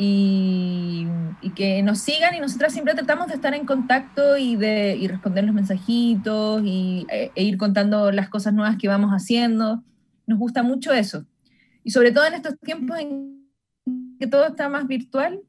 y, 0.00 1.06
que 1.56 1.82
nos 1.82 1.98
sigan 1.98 2.34
y 2.36 2.40
nosotras 2.40 2.72
siempre 2.72 2.94
tratamos 2.94 3.26
de 3.26 3.34
estar 3.34 3.52
en 3.52 3.66
contacto 3.66 4.36
y 4.36 4.54
de 4.54 4.96
y 4.96 5.08
responder 5.08 5.44
los 5.44 5.54
mensajitos 5.54 6.62
y, 6.64 7.04
e, 7.10 7.32
e, 7.34 7.42
ir 7.42 7.58
contando 7.58 8.12
las 8.12 8.28
cosas 8.28 8.54
nuevas 8.54 8.76
que 8.78 8.86
vamos 8.86 9.10
haciendo. 9.10 9.82
Nos 10.26 10.38
gusta 10.38 10.62
mucho 10.62 10.92
eso. 10.92 11.26
Y 11.82 11.90
sobre 11.90 12.12
todo 12.12 12.26
en 12.26 12.34
estos 12.34 12.58
tiempos 12.60 12.96
en 12.98 13.48
que 14.20 14.28
todo 14.28 14.46
está 14.46 14.68
más 14.68 14.86
virtual, 14.86 15.40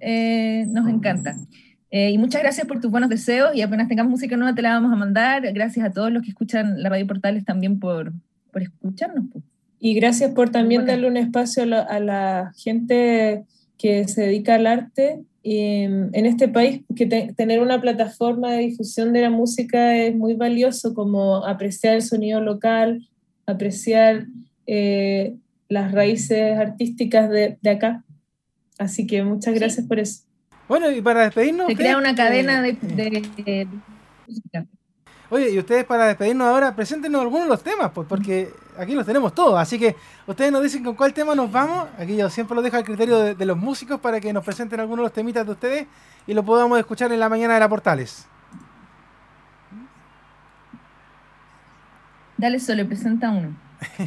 eh, 0.00 0.64
nos 0.68 0.88
encanta. 0.88 1.36
Eh, 1.90 2.10
y 2.10 2.18
muchas 2.18 2.42
gracias 2.42 2.66
por 2.66 2.80
tus 2.80 2.90
buenos 2.90 3.08
deseos 3.08 3.54
y 3.54 3.62
apenas 3.62 3.86
tengamos 3.86 4.10
música 4.10 4.36
nueva 4.36 4.54
te 4.54 4.62
la 4.62 4.74
vamos 4.74 4.92
a 4.92 4.96
mandar. 4.96 5.52
Gracias 5.52 5.86
a 5.86 5.92
todos 5.92 6.10
los 6.10 6.22
que 6.22 6.30
escuchan 6.30 6.82
la 6.82 6.88
Radio 6.88 7.06
Portales 7.06 7.44
también 7.44 7.78
por, 7.78 8.12
por 8.50 8.62
escucharnos. 8.62 9.26
Y 9.78 9.94
gracias 9.94 10.32
por 10.32 10.50
también 10.50 10.86
darle 10.86 11.06
un 11.06 11.16
espacio 11.16 11.62
a 11.62 12.00
la 12.00 12.52
gente 12.56 13.44
que 13.78 14.06
se 14.08 14.22
dedica 14.22 14.54
al 14.54 14.66
arte. 14.66 15.20
Y 15.42 15.58
em, 15.58 16.10
en 16.12 16.26
este 16.26 16.48
país, 16.48 16.82
que 16.96 17.06
tener 17.06 17.60
una 17.60 17.80
plataforma 17.80 18.52
de 18.52 18.58
difusión 18.58 19.12
de 19.12 19.22
la 19.22 19.30
música 19.30 19.96
es 19.96 20.14
muy 20.14 20.34
valioso, 20.34 20.94
como 20.94 21.46
apreciar 21.46 21.94
el 21.94 22.02
sonido 22.02 22.40
local, 22.40 23.08
apreciar 23.46 24.26
eh, 24.66 25.34
las 25.68 25.92
raíces 25.92 26.58
artísticas 26.58 27.30
de, 27.30 27.58
de, 27.60 27.70
acá. 27.70 28.04
Así 28.78 29.06
que 29.06 29.22
muchas 29.22 29.54
gracias 29.54 29.86
por 29.86 30.00
eso. 30.00 30.22
Bueno, 30.68 30.90
y 30.90 31.00
para 31.00 31.22
despedirnos... 31.22 31.68
Se 31.68 31.76
crea 31.76 31.96
una 31.96 32.14
cadena 32.14 32.60
de, 32.60 32.72
de 32.72 33.68
música. 34.26 34.66
Oye, 35.30 35.50
y 35.50 35.58
ustedes 35.58 35.84
para 35.84 36.06
despedirnos 36.06 36.46
ahora, 36.48 36.74
preséntenos 36.74 37.20
algunos 37.20 37.46
de 37.46 37.50
los 37.50 37.62
temas, 37.62 37.92
pues 37.92 38.06
porque 38.08 38.48
aquí 38.78 38.94
los 38.94 39.06
tenemos 39.06 39.34
todos. 39.34 39.58
Así 39.58 39.78
que 39.78 39.96
ustedes 40.26 40.52
nos 40.52 40.62
dicen 40.62 40.84
con 40.84 40.94
cuál 40.94 41.12
tema 41.12 41.34
nos 41.34 41.50
vamos. 41.50 41.88
Aquí 41.98 42.16
yo 42.16 42.28
siempre 42.30 42.54
lo 42.54 42.62
dejo 42.62 42.76
al 42.76 42.84
criterio 42.84 43.34
de, 43.34 43.46
los 43.46 43.56
músicos 43.56 44.00
para 44.00 44.20
que 44.20 44.32
nos 44.32 44.44
presenten 44.44 44.80
algunos 44.80 44.98
de 44.98 45.04
los 45.04 45.12
temitas 45.12 45.46
de 45.46 45.52
ustedes 45.52 45.86
y 46.26 46.34
lo 46.34 46.44
podamos 46.44 46.78
escuchar 46.78 47.12
en 47.12 47.20
la 47.20 47.28
mañana 47.28 47.54
de 47.54 47.60
la 47.60 47.68
Portales. 47.68 48.26
Dale 52.36 52.60
solo, 52.60 52.86
presenta 52.86 53.30
uno. 53.30 53.56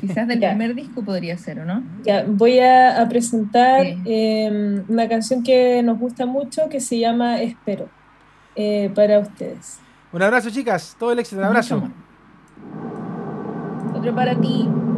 Quizás 0.01 0.27
del 0.27 0.39
primer 0.47 0.75
disco 0.75 1.03
podría 1.03 1.37
ser, 1.37 1.59
¿o 1.59 1.65
no? 1.65 1.83
Ya, 2.03 2.25
voy 2.27 2.59
a, 2.59 3.05
presentar 3.09 3.85
em, 4.05 4.83
una 4.87 5.07
canción 5.07 5.43
que 5.43 5.81
nos 5.83 5.97
gusta 5.99 6.25
mucho 6.25 6.69
que 6.69 6.79
se 6.79 6.99
llama 6.99 7.41
Espero, 7.41 7.89
eh, 8.55 8.91
para 8.93 9.19
ustedes. 9.19 9.79
Un 10.11 10.21
abrazo, 10.21 10.49
chicas. 10.49 10.95
Todo 10.97 11.11
el 11.11 11.19
éxito. 11.19 11.39
Un 11.39 11.47
abrazo. 11.47 11.89
Para 14.13 14.35
ti. 14.39 14.88